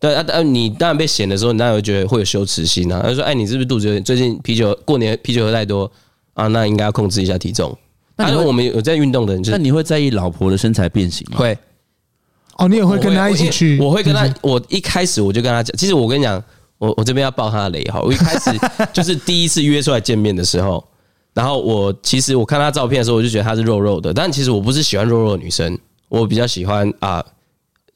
[0.00, 3.00] 对啊，啊，你当然被嫌的时候，你当然会觉得会有羞耻心啊。
[3.02, 4.02] 他说：“哎，你是不是肚子有点？
[4.04, 5.90] 最近啤酒过年啤酒喝太多
[6.34, 6.46] 啊？
[6.46, 7.76] 那应该要控制一下体重。”
[8.16, 11.38] 那我们有在运动的人，那你会在意老婆的身材变形吗？
[11.38, 11.56] 会。
[12.56, 13.78] 哦，你也会跟他一起去？
[13.80, 14.28] 我会跟他。
[14.42, 16.42] 我一开始我就跟他讲，其实我跟你讲，
[16.78, 18.00] 我我这边要爆他的雷哈。
[18.00, 18.50] 我一开始
[18.92, 20.84] 就是第一次约出来见面的时候，
[21.32, 25.78] 然后我其实我看他照片的时候，我就觉得他是肉肉的，但其实我不是喜欢肉肉的女生，
[26.08, 27.24] 我比较喜欢啊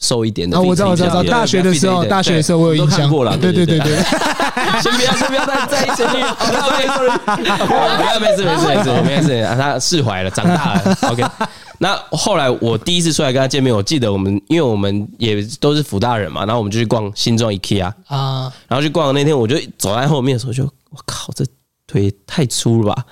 [0.02, 0.60] 瘦一点的。
[0.60, 3.34] 我知道，我知道，大学的时候，大学的时候我有印象过了。
[3.38, 3.96] 对对对对。
[4.82, 6.02] 先不要，先不要再在一起。
[6.04, 6.18] 不要，
[8.20, 10.98] 没事没事没事没事，他释怀了，长大了。
[11.08, 11.24] OK，
[11.78, 21.44] 那后来我第一次出来跟他见面，我记得我们，因为我们也都是辅大人嘛，然后我们就去逛新庄 IKEA 啊，然后去逛的那天，我就走在后面的时候就，我靠，这
[21.86, 23.04] 腿太粗了吧！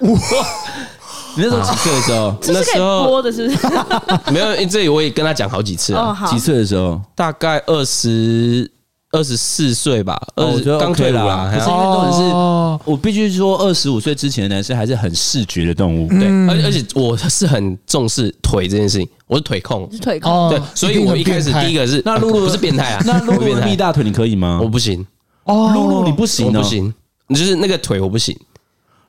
[1.36, 2.34] 你那时候几岁的时候？
[2.48, 3.68] 那时候播的是不是？
[4.32, 6.16] 没有，因为这里我也跟他讲好几次了。
[6.28, 7.00] 几岁的时候？
[7.14, 8.70] 大概二十。
[9.12, 11.50] 二十四岁吧，二十刚退伍啦。
[11.52, 16.08] 可是因为都是，我必须说，二十五岁之前的男生还是很视觉的动物。
[16.10, 20.48] 对，而而且我是很重视腿这件事情，我是腿控，是腿控。
[20.50, 23.02] 对，所以我一开始第一个是，那露露不是变态啊？
[23.04, 24.60] 那露露的蜜大腿你可以吗？
[24.62, 25.04] 我不行。
[25.42, 26.94] 哦，露露你不行，不行，
[27.26, 28.38] 你就是那个腿我不行。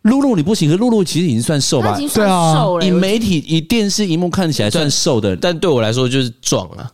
[0.04, 1.98] 露露你不行，可露露其实已经算瘦吧？
[2.14, 6.90] 对啊，以媒体以电视荧幕看起来算瘦的，但对我来说就是壮啊。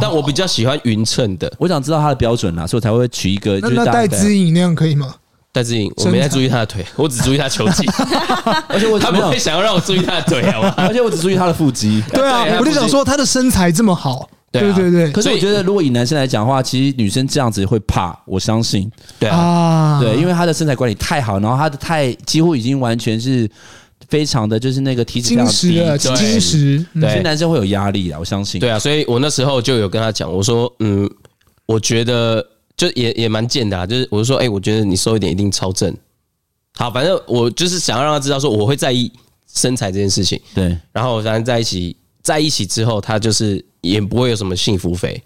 [0.00, 3.58] 但我比较喜欢匀称的，我想知道他的标准啦，所以我才会取一个。
[3.60, 5.14] 那戴姿颖那样可以吗？
[5.52, 7.86] 戴姿颖，我没太注意他的腿， 我只注意他球技。
[8.66, 10.72] 而且我 他不会想要让我注意他的腿，好吗？
[10.78, 12.02] 而且我只注意他的腹肌。
[12.12, 14.28] 对啊，我就想说他的身材这么好，
[14.60, 15.12] 对对对。
[15.12, 18.90] 可是我觉得，如果以男生来讲的话，其实女生这样子会怕，我相信。
[19.18, 23.50] 对啊，对，因为她的身材管理太好，然后她的太几乎已经完全是。
[24.08, 28.60] 非常的就是那个体脂量低低，精实，有些男生会有压力啊，我相信。
[28.60, 31.10] 对啊，所以我那时候就有跟他讲，我说，嗯，
[31.64, 32.44] 我觉得
[32.76, 35.92] 就也也蛮贱的啊，就是我就说，哎，我觉得你瘦一点一定超正。
[36.76, 39.10] 好，反正我就是想要让他知道说我会在意
[39.52, 40.38] 身材这件事情。
[40.54, 45.22] 对，然后反正在一起在一起之后，他就是也不会有什么幸福肥，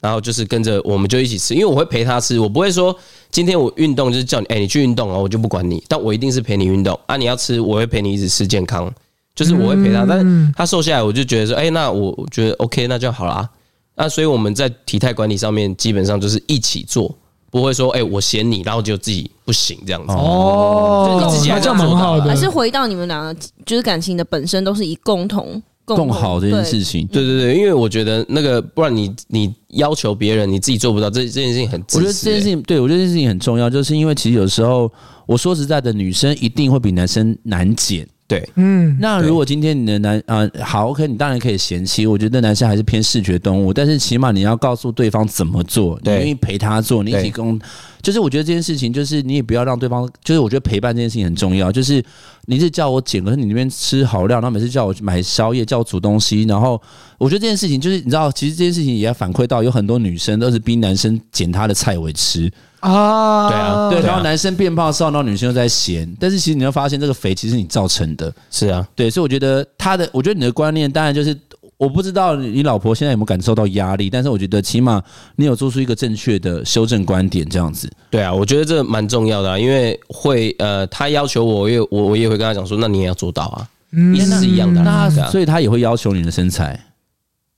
[0.00, 2.94] 然后就是跟着我们就一起吃，因为我会陪他吃，我不会说
[3.30, 6.98] 今天我运动就是叫你，哎，你去运动啊，我就不管你，但我一定是陪你运动。
[7.06, 8.92] 啊，你要吃，我会陪你一直吃健康，
[9.34, 13.48] 就是我会陪他，但是他瘦下来，我就觉得说，哎，那我我觉得 OK，那就好啦。
[13.94, 17.14] 那所以我们在体态管理上面基本上就是一起做。
[17.50, 20.14] 不会说，哎、欸，我嫌你，然后就自己不行这样子。
[20.14, 23.36] 哦，就你自己还这样蛮好的，还是回到你们两个
[23.66, 34.90] 就是感情的本身都是以共同共，共好这件事情，对对对，因为我觉得那个不然你你要求别人，你自己做不到，这这件事情很、欸，我觉得这件事情对我觉得这件事情很重要，就是因为其实有时候
[35.26, 38.06] 我说实在的，女生一定会比男生难减。
[38.32, 42.06] 对，嗯，那如果今天你的男啊、呃、好，OK，你当然可以嫌弃。
[42.06, 47.60] 我觉得男生还是偏视觉动物，但是起码你要告诉对方怎么做，你愿意陪他做，你一起共，
[48.00, 51.70] 就是我觉得这件事情，就是你也不要让对方，就是我觉得陪伴这件事情很重要。
[51.70, 52.02] 就是
[52.46, 56.80] 你是叫我减，可是你那边吃好料，然后每次叫我买宵夜，叫我煮东西，然后
[57.18, 62.50] 我觉得这件事情就是你知道，其实这件事情也要反馈到有很多女生都是逼男生减他的菜尾吃。
[62.82, 71.36] 啊，对啊，对，然后男生变胖然后女生又在嫌，但是其实你会发现，这个肥其实你造成的，是啊，对，所以我觉得他的，我觉得你的观念，当然就是
[71.76, 75.00] 我不知道你老婆现在有没有感受到压力，但是我觉得起码
[75.36, 83.68] 你有做出一个正确的修正观点，这样子，对啊，我觉得这蛮重要的啊，因为会呃，他要求我，我也我我也会跟他讲说，那你也要做到啊，
[84.12, 86.78] 意思是一样的，那所以他也会要求你的身材。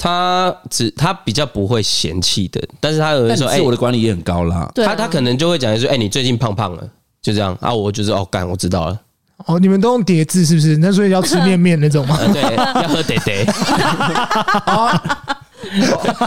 [0.05, 4.71] 他只他比较不会嫌弃的，但是他有的时候，哎，我的管理也很高啦。
[4.75, 6.87] 他他可能就会讲说，哎，你最近胖胖了，
[7.23, 7.73] 就这样啊。
[7.73, 9.01] 我就是哦，干，我知道了。
[9.47, 10.77] 哦，你们都用叠字是不是？
[10.77, 12.19] 那所以要吃面面那种吗？
[12.35, 13.47] 对，要喝得得。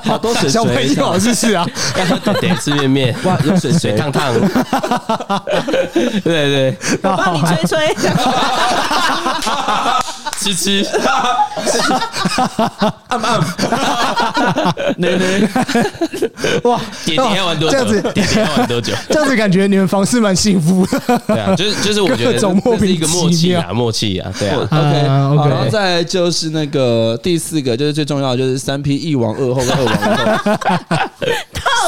[0.04, 1.64] 好多水水，小朋友是是啊，
[2.00, 3.16] 要喝得得吃面面。
[3.26, 4.34] 哇，有水水烫烫。
[5.94, 7.96] 对 对，我帮你吹吹。
[10.54, 10.90] 吃吃，
[13.08, 13.40] 按按，
[14.98, 15.50] 奶奶，
[16.64, 17.78] 哇，点点要玩多久？
[17.78, 18.94] 这样子，点点要玩多久？
[19.10, 21.22] 这样子感觉你们房事蛮幸福的。
[21.28, 24.58] 对啊，就是就是，我觉得这是一个默契啊，默契啊，对啊。
[24.72, 30.60] OK OK，然后再就是是那个第四个，就是最重要的，就是三 P 一王二后跟二王后。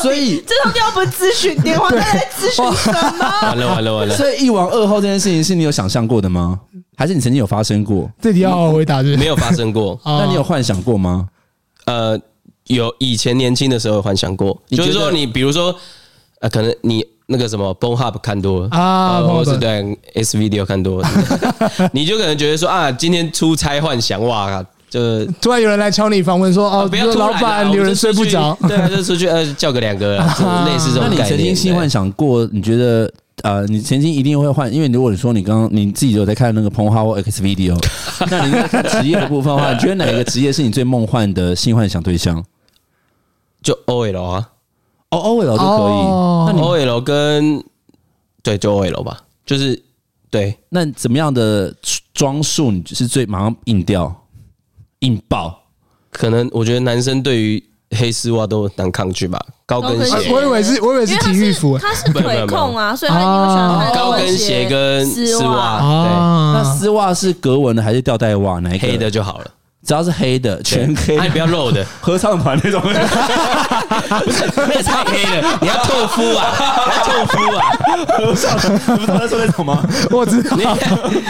[0.02, 3.00] 所以这通电话不是咨询电话，在咨询什么？
[3.44, 4.16] 完了完了完了！
[4.16, 6.60] 所以一王二后这件事情是你有想象过的吗？
[7.00, 8.12] 还是你曾经有发生过？
[8.22, 9.98] 这题要好好回答，没有发生过。
[10.04, 11.30] 那你有幻想过吗？
[11.86, 12.20] 呃，
[12.66, 14.62] 有，以前年轻的时候有幻想过。
[14.68, 15.74] 就是说，你比如说，
[16.42, 21.10] 呃，可能你那个什么 Pornhub 看多了啊，或者是对 S Video 看多了，
[21.94, 30.18] 你就可能觉得说啊，今天出差幻想哇，就突然有人来敲你房门说哦，不要老板，有人睡不着，对，就出去呃叫个两个，
[30.68, 31.08] 类似这种。
[31.10, 32.46] 那你曾经性幻想过？
[32.52, 33.10] 你觉得？
[33.44, 37.78] 呃，你曾经一定会换，因为如果你说你刚刚你自己有在看那个 Pornhub X Video，
[38.30, 42.44] 那你在看职业的部分的话，你觉得哪一个职业是你最梦幻的性幻想对象？
[43.62, 44.50] 就 OL 啊，
[45.12, 46.48] 哦 OL 就可以。
[46.48, 47.64] 那你 OL 跟
[48.42, 49.82] 对就 OL 吧，就是
[50.30, 50.58] 对。
[50.70, 51.74] 那怎么样的
[52.14, 54.28] 装束你是最马上硬掉、
[55.00, 55.58] 硬爆？
[56.12, 59.40] 可能我觉得男生对于黑丝袜都难抗拒吧。
[59.70, 61.78] 高跟鞋，我以为是，我以为是体育服。
[61.78, 65.80] 他是腿控啊，所以他一定会喜欢穿高跟鞋跟丝袜。
[65.80, 66.10] 对，
[66.56, 68.60] 那丝袜是格纹的还是吊带袜？
[68.60, 68.88] 哪一个？
[68.88, 69.46] 黑的就好了，
[69.86, 72.82] 只要是黑的，全黑，你不要露的，合唱团那种。
[72.82, 72.90] 不
[74.32, 76.54] 是，那太黑了，你要透肤啊，
[76.88, 77.72] 要透肤啊。
[78.18, 79.82] 合唱团，你不是在说那种吗？
[80.12, 80.58] 我知道，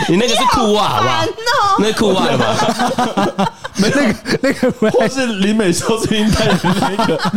[0.10, 1.26] 你那个是裤袜，好不好？
[1.80, 3.47] 那裤袜吗？
[3.76, 6.58] 没那个，那个或是林美秀最近戴的
[6.97, 7.32] 那个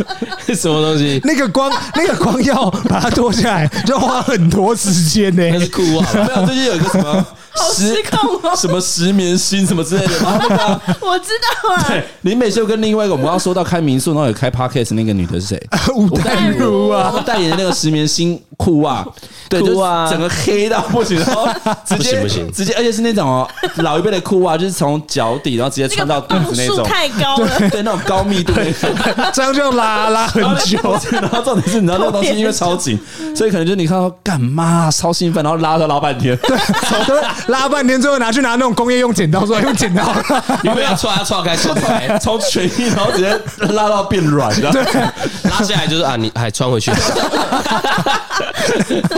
[0.45, 1.21] 是什么东西？
[1.23, 5.43] 那个光，那个光要把它脱下来，就要花很多时间呢。
[5.53, 7.25] 那是裤袜，没有，最近有一个什么
[7.73, 10.13] 失控哦， 什么石棉心什么之类的。
[11.01, 11.85] 我知道啊。
[11.87, 15.67] 对，林美秀跟另外一个我们刚刚说到开民宿，然后有开 parkes 那个女的是谁？
[15.95, 19.05] 吴淡如啊，代言的那个石棉心裤袜，
[19.49, 19.67] 对，就
[20.09, 21.47] 整个黑到不行，然后
[21.85, 23.47] 直接不行，直接，而且是那种哦，
[23.77, 26.53] 老一辈的裤袜，就是从脚底然后直接穿到肚子。
[26.55, 28.53] 那种太高了，对，那种高密度，
[29.33, 30.79] 这样就拉拉很久。
[31.11, 32.99] 然后重点是，你知道那个东西因为超紧，
[33.35, 36.57] 所以可能就你看到干嘛超兴奋，然后拉都拉半天，对，
[37.47, 40.11] 拉半天，最后拿去拿那种工业用剪刀，说用剪刀，
[40.63, 43.39] 因为要错啊错开错开， 从全硬，然后直接
[43.75, 44.71] 拉到变软，对，
[45.51, 46.91] 拉下来就是啊，你还穿回去，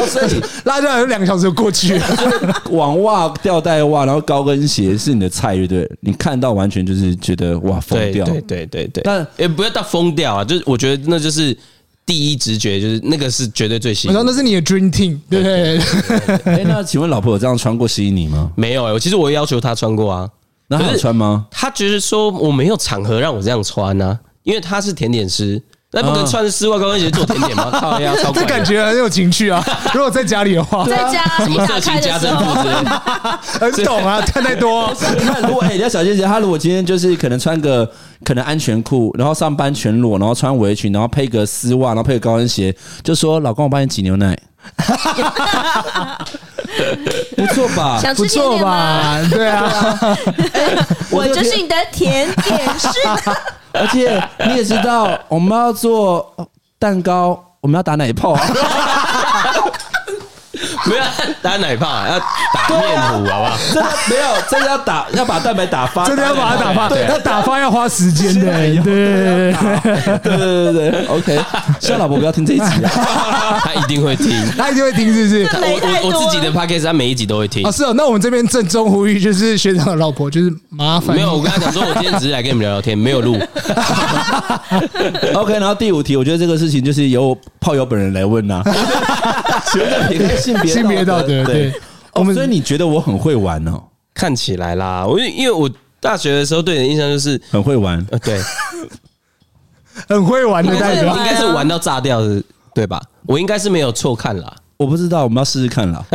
[0.09, 2.05] 所以拉下来有两个小时就过去了。
[2.71, 5.89] 网袜、吊带袜，然后高跟鞋是你的菜，对不对？
[6.01, 7.05] 你看到完全就是。
[7.05, 11.55] 是觉得哇疯掉，对对对对，但也不要到疯掉啊，就是我觉得那就是
[12.05, 14.13] 第一直觉，就是那个是绝对最吸引。
[14.13, 15.79] 我说那是你的 dream team，对不对？
[16.45, 18.51] 哎，那请问老婆有这样穿过吸引你吗？
[18.55, 20.29] 没有哎，其实我要求她穿过啊，
[20.67, 21.47] 那她有穿吗？
[21.49, 25.61] 她觉得说我没有场合让我这样穿啊，因为她是甜点师，
[25.95, 27.69] 那不跟穿丝袜高跟鞋做甜点吗？
[27.71, 29.63] 靠呀， 超这感觉很有情趣啊！
[29.95, 33.01] 如果在家里的话，在家什么色情家政妇之类的，
[33.61, 34.93] 很懂啊，看太多。
[35.17, 37.89] 你看，如果哎，人家小姐姐，她如果今天就是可能穿个
[38.25, 44.37] 可能安全裤，然后上班全裸，然后穿围裙，然后配个丝袜，然后配个高跟鞋，就说老公，我帮你挤牛奶。
[47.37, 47.99] 不错吧？
[48.01, 49.19] 想不错吧？
[49.29, 50.17] 对啊，
[51.11, 52.87] 我就是你的甜点师。
[53.73, 56.33] 而且你也知道，我们要做
[56.79, 58.41] 蛋糕，我们要打奶泡啊。
[60.85, 61.01] 没有
[61.41, 62.19] 打奶泡，要
[62.53, 63.57] 打面糊，好不好？
[63.73, 66.89] 真的没有，真的要打，要把蛋白打发，真的要把它打发。
[66.89, 68.45] 对，要打发要花时间的。
[68.45, 69.53] 对对
[70.23, 71.39] 对对对对，OK。
[71.79, 75.43] 希望老婆不要听这一集啊，他一定会听，他一定会听，是不是？
[75.51, 77.65] 我我我自己的 podcast，他每一集都会听。
[77.65, 77.93] 哦，是哦。
[77.95, 81.15] 那我们这边郑重呼吁，就是学长的老婆，就是麻烦。
[81.15, 83.37] 没有，我跟他讲说，我今天只是来跟你们聊聊天，没有录。
[85.33, 88.61] OK，然后第五题，我觉得这个事情就是由炮友本人来问呐。
[89.73, 90.74] 觉得别性别。
[90.79, 91.73] 性别道德对，
[92.13, 93.81] 我们所以你觉得我很会玩哦？
[94.13, 95.69] 看起来啦，我因为我
[95.99, 98.39] 大学的时候对你的印象就是很会玩，对，
[100.07, 102.41] 很会玩的代表，应该是玩到炸掉的，
[102.73, 103.01] 对吧？
[103.25, 106.03] 我应该是没有错看啦，我不知道，我们要试试看啦。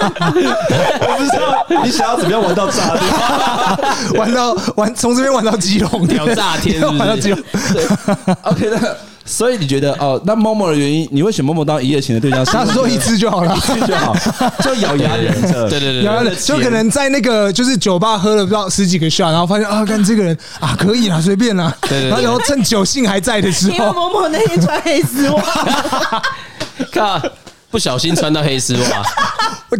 [0.00, 3.00] 我不知道你想要怎么样玩到炸掉，
[4.18, 7.38] 玩到玩从这边玩到基隆，屌炸天，玩到基隆。
[7.72, 7.84] 对
[8.42, 8.96] ，OK 的。
[9.28, 12.44] 所以你觉得哦，那 Momo 的原因，你会选 Momo 当一夜情的对象？
[12.46, 14.16] 他说一次就好了，一次就好，
[14.64, 15.68] 就咬牙忍着。
[15.68, 21.72] 对对对，咬牙忍，就可能在那个就是酒吧喝了不知道十几个 shot，然后发现啊，看这个人啊，可以啦，随便啦。
[21.82, 22.10] 对对。
[22.10, 25.42] 然后趁酒性还在的时候，因为 Momo 那天穿黑丝袜，
[26.90, 27.20] 看
[27.70, 29.02] 不小心穿到黑丝袜。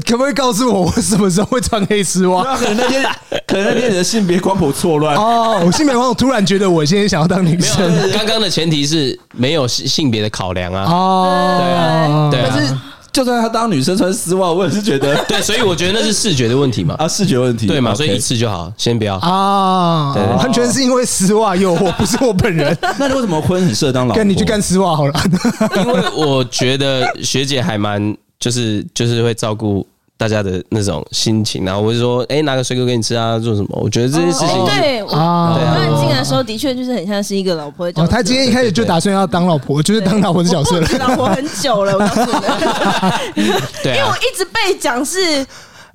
[0.07, 2.45] 可不可以告诉我，我什么时候会穿黑丝袜？
[2.59, 3.03] 可能那天，
[3.47, 5.63] 可能那天你的性别光谱错乱哦。
[5.65, 8.11] 我性别光谱突然觉得我现在想要当女生。
[8.13, 10.85] 刚刚的前提是没有性性别的考量啊。
[10.85, 12.55] 哦，对啊，对啊。
[12.55, 12.75] 可是
[13.19, 16.95] 就算他当女生穿丝袜，我也是觉得 对，所以我觉得那是视觉的问题嘛。
[17.01, 17.93] 啊，视觉问题，对嘛？
[17.93, 20.15] 所以一次就好，先不要啊。
[20.37, 22.79] 完全是因为丝袜诱惑，不是我本人。
[22.97, 24.17] 那你为什么婚很适合当老婆？
[24.17, 25.13] 跟你去干丝袜好了。
[25.85, 29.85] 因为我觉得学姐还蛮，就是就是会照顾。
[30.19, 33.69] 大家的那种心情，然后我就说，哎，拿个水果给你吃啊，做什么？
[33.81, 38.11] 我觉得这件事情对啊，对，进来的时候的确就是很像是一个老婆的角色。
[38.11, 40.89] 他今天一开始就打算要当老婆，就是当老婆的角色了。
[40.99, 42.21] 老婆很久了，我告诉
[43.37, 43.45] 你，
[43.85, 45.47] 对，因为我一直被讲是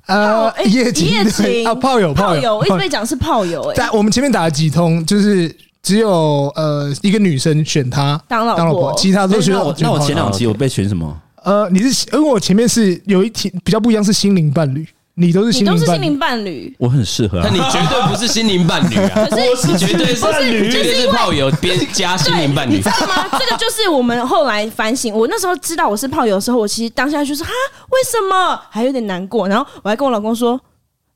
[0.06, 3.62] 呃一夜情，一夜情啊，炮友，炮友，我一直被讲是炮友。
[3.72, 9.74] 哎，但我们前面打了几通，就是只有呃一个女生选他当老婆，其他都选我。
[9.80, 11.14] 那我前两集我被选什么？
[11.44, 15.64] 呃，你是因为我前面是有一题比较不一样，是心灵伴侣，你都是心
[16.00, 20.22] 灵伴侣，我很适合，那你绝对不是心灵伴侣啊， 可是你绝对是
[20.70, 23.28] 绝对是炮友边加心灵伴侣，你知道吗？
[23.38, 27.50] 这个就是我们后来反省，我那时候知道我是炮友的时候，我其实当下就是哈，
[27.90, 28.60] 为什么？
[28.70, 30.58] 还有点难过，然后我还跟我老公说，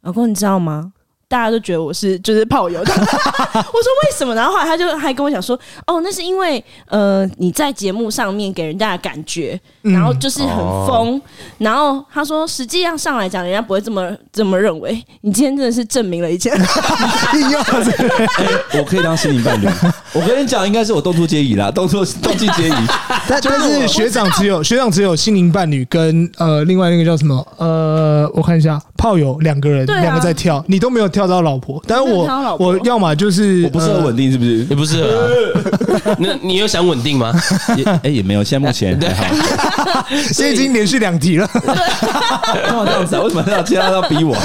[0.02, 0.92] 老公你知道吗？
[1.28, 4.34] 大家都觉得我是就是炮友， 我说为什么？
[4.34, 5.54] 然后后来他就还跟我讲说，
[5.86, 10.56] 哦，那是因为呃你在节目上面给人家的感觉，然后就是很
[10.86, 11.20] 疯，
[11.58, 15.04] 然后他说实际上上来讲，人家不会这么这么认为。
[15.20, 16.50] 你今天真的是证明了一件，
[18.72, 19.66] 我可以当心灵伴侣。
[20.14, 22.72] 我跟你讲，应该是我动作皆宜啦，动作动静皆宜。
[23.28, 31.17] 但但是学长只有学长只有心灵伴侣跟呃另外那个叫什么呃我看一下炮友两个人两个在跳，你都没有跳。
[31.18, 34.58] 跳到老婆，但是我我要么就是我不适合稳定，是不是？
[34.66, 36.14] 也不适合。
[36.20, 37.34] 那你有想稳定吗？
[37.76, 40.06] 也哎也没有，现在目前还好。
[40.30, 43.22] 现在已经连续两题了，干嘛这样子啊？
[43.22, 44.36] 为什么要接他要逼我？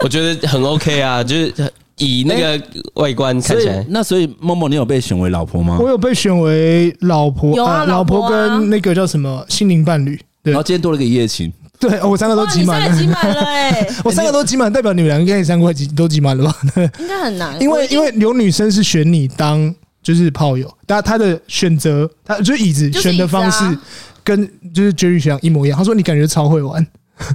[0.00, 1.54] 我觉得很 OK 啊，就是
[1.96, 2.62] 以那个
[2.96, 3.82] 外观看起来。
[3.88, 5.78] 那所以 Momo，你有被选为老婆吗？
[5.80, 10.20] 我有被选为老婆，有啊，老婆跟那个叫什么心灵伴侣。
[10.42, 11.50] 对，然后今天多了个一夜情。
[11.82, 13.88] 对，我三个都挤满了，挤满了哎！
[14.04, 16.56] 我三个都挤满，代表你们两个应该三个挤都挤满了吧？
[17.00, 23.76] 应该很难，因为因为有女生是选你当就是炮友，但她的选择，她就是椅子选的方式
[24.22, 25.76] 跟就是 Jerry 学长一模一样。
[25.76, 26.86] 他说你感觉超会玩，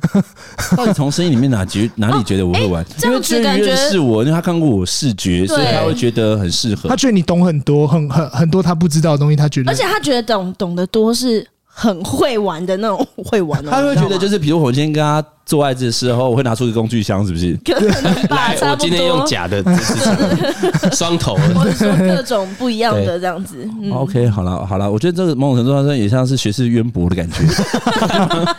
[0.77, 2.85] 到底从声音里面哪觉哪里觉得我会玩？
[3.03, 6.87] 因为 Jerry 认识我，因为他看过我视觉，所以他会觉得很适合。
[6.87, 11.45] 他觉得你懂很多，很很很多他不知道的东西，他觉得，而且他觉得懂懂得多是。
[11.80, 13.69] 很会玩的那种， 会玩的。
[13.69, 17.55] 他会觉得就是，比如我今天跟他做爱的时候，我会拿出一个工具箱，是不是？
[17.63, 19.63] 可能吧，我今天用假的，
[20.91, 23.57] 双头，或者说各种不一样的这样子。
[23.91, 27.43] OK，好了好了，我觉得这个某种程度上也像是学识渊博的感觉。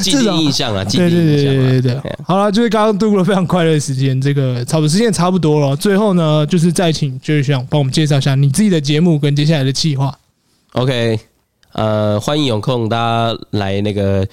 [0.00, 2.18] 既定印象啊，既定对对对印象啊对对对。
[2.24, 5.76] 好了，就是刚刚度过了非常快乐的时间，这个差不多时间差不多了。
[5.76, 10.16] 最后呢，就是再请 Jerry 学长帮我们介绍一下你自己的节目跟接下来的计划。
[10.72, 11.20] OK，
[11.74, 14.24] 呃，欢迎有空大家来那个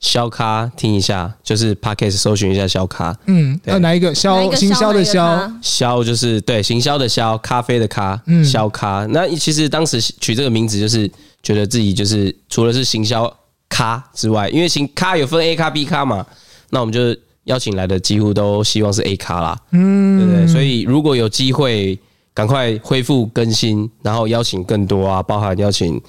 [0.00, 3.14] 销咖听一下，就是 Podcast 搜寻一下销咖。
[3.26, 4.50] 嗯，要哪一个销？
[4.54, 9.06] 行销的销，销就是对行销的销，咖啡的咖，嗯，销咖。
[9.10, 11.10] 那其实当时取这个名字，就是
[11.42, 13.30] 觉得自己就是除了是行销
[13.68, 16.26] 咖之外，因为行咖有分 A 咖 B 咖嘛，
[16.70, 17.14] 那我们就
[17.44, 20.46] 邀请来的几乎都希望是 A 咖啦，嗯，对不对？
[20.46, 21.98] 所以如果有机会。
[22.32, 26.00] 赶快恢复更新，然后邀请更多啊，包含邀请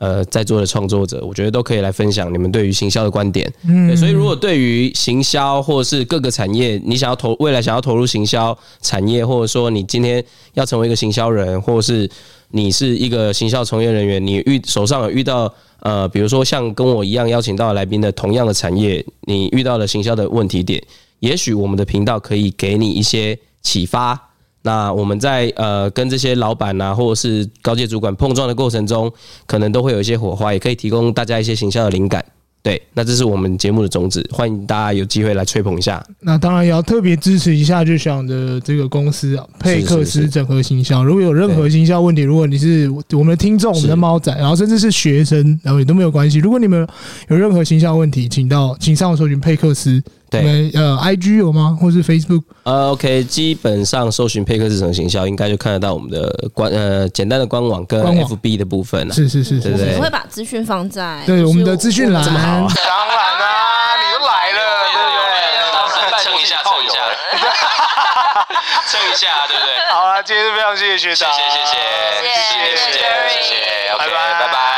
[0.00, 3.50] 呃在座的创作者，我觉得都可以来分享你们对于行销的观点。
[3.68, 10.24] 嗯，所以如果对于行销或者是各个产业，你想要投未来想要投入行销产业，或者说你今天
[10.54, 12.10] 要成为一个行销人，或者是
[12.52, 20.82] 你是一个行销从业人员，你遇手上有遇到呃，比如说像跟我一样邀请到来宾的同样的产业，你遇到了行销的问题点，
[21.18, 24.29] 也许我们的频道可以给你一些启发。
[24.62, 29.10] 那我们在呃跟这些老板啊，或者是高阶主管碰撞的过程中，
[29.46, 32.24] 可能都会有一些火花，也可以提供大家一些形象的灵感。
[32.62, 36.04] 对，那这是我们节目的宗旨，欢迎大家有机会来吹捧一下。
[36.20, 41.02] 那当然也要特别支持一下，就想的这个公司啊，佩克斯整合形象。
[41.02, 46.38] 如果有任何形象问题，如果你是我们的听众，我们的猫仔，然后甚至是学生，然后也都没有关系。
[46.38, 46.86] 如果你们
[47.28, 50.02] 有任何形象问题，请到请上网搜寻佩克斯。
[50.30, 51.76] 对，呃，IG 有吗？
[51.80, 52.42] 或是 Facebook？
[52.62, 59.14] 呃，OK，基本上搜寻佩克斯整合行销，应该就看得到我们的官呃简单的官网跟 FB 的部分了。
[59.14, 59.96] 是是是，对对。
[59.96, 62.24] 我会把资讯放在对我们的资讯栏。
[62.24, 62.70] 当然啦，
[63.98, 64.60] 你都来了，
[64.92, 66.24] 对不对？
[66.24, 66.94] 蹭一下，蹭一下，
[68.86, 69.72] 蹭一下，对不对？
[69.90, 73.02] 好啊，今天非常谢谢学长，谢谢谢谢谢谢谢
[73.42, 73.54] 谢，
[73.98, 74.69] 拜拜拜拜拜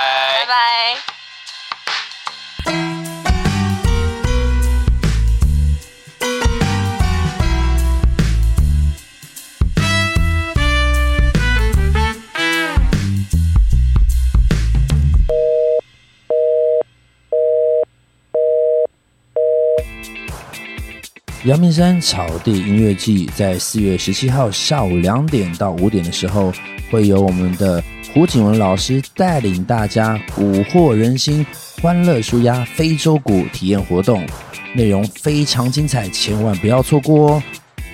[21.45, 26.53] 阳明山草地音乐季在四月十七号下午两点到五点的时候，
[26.89, 27.83] 会由我们的
[28.15, 31.45] 胡景文老师带领大家蛊惑人心、
[31.81, 34.25] 欢乐舒压非洲鼓体验活动，
[34.73, 37.43] 内容非常精彩，千万不要错过哦！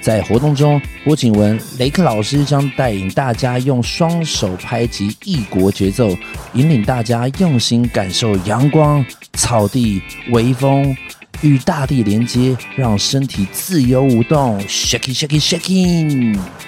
[0.02, 6.14] 在活动中，胡景文、雷克老师将带领大家用双手拍击异国节奏，
[6.52, 10.94] 引领大家用心感受阳光、草地、微风。
[11.42, 16.67] 与大地连接，让身体自由舞动，shake it shake it shake it。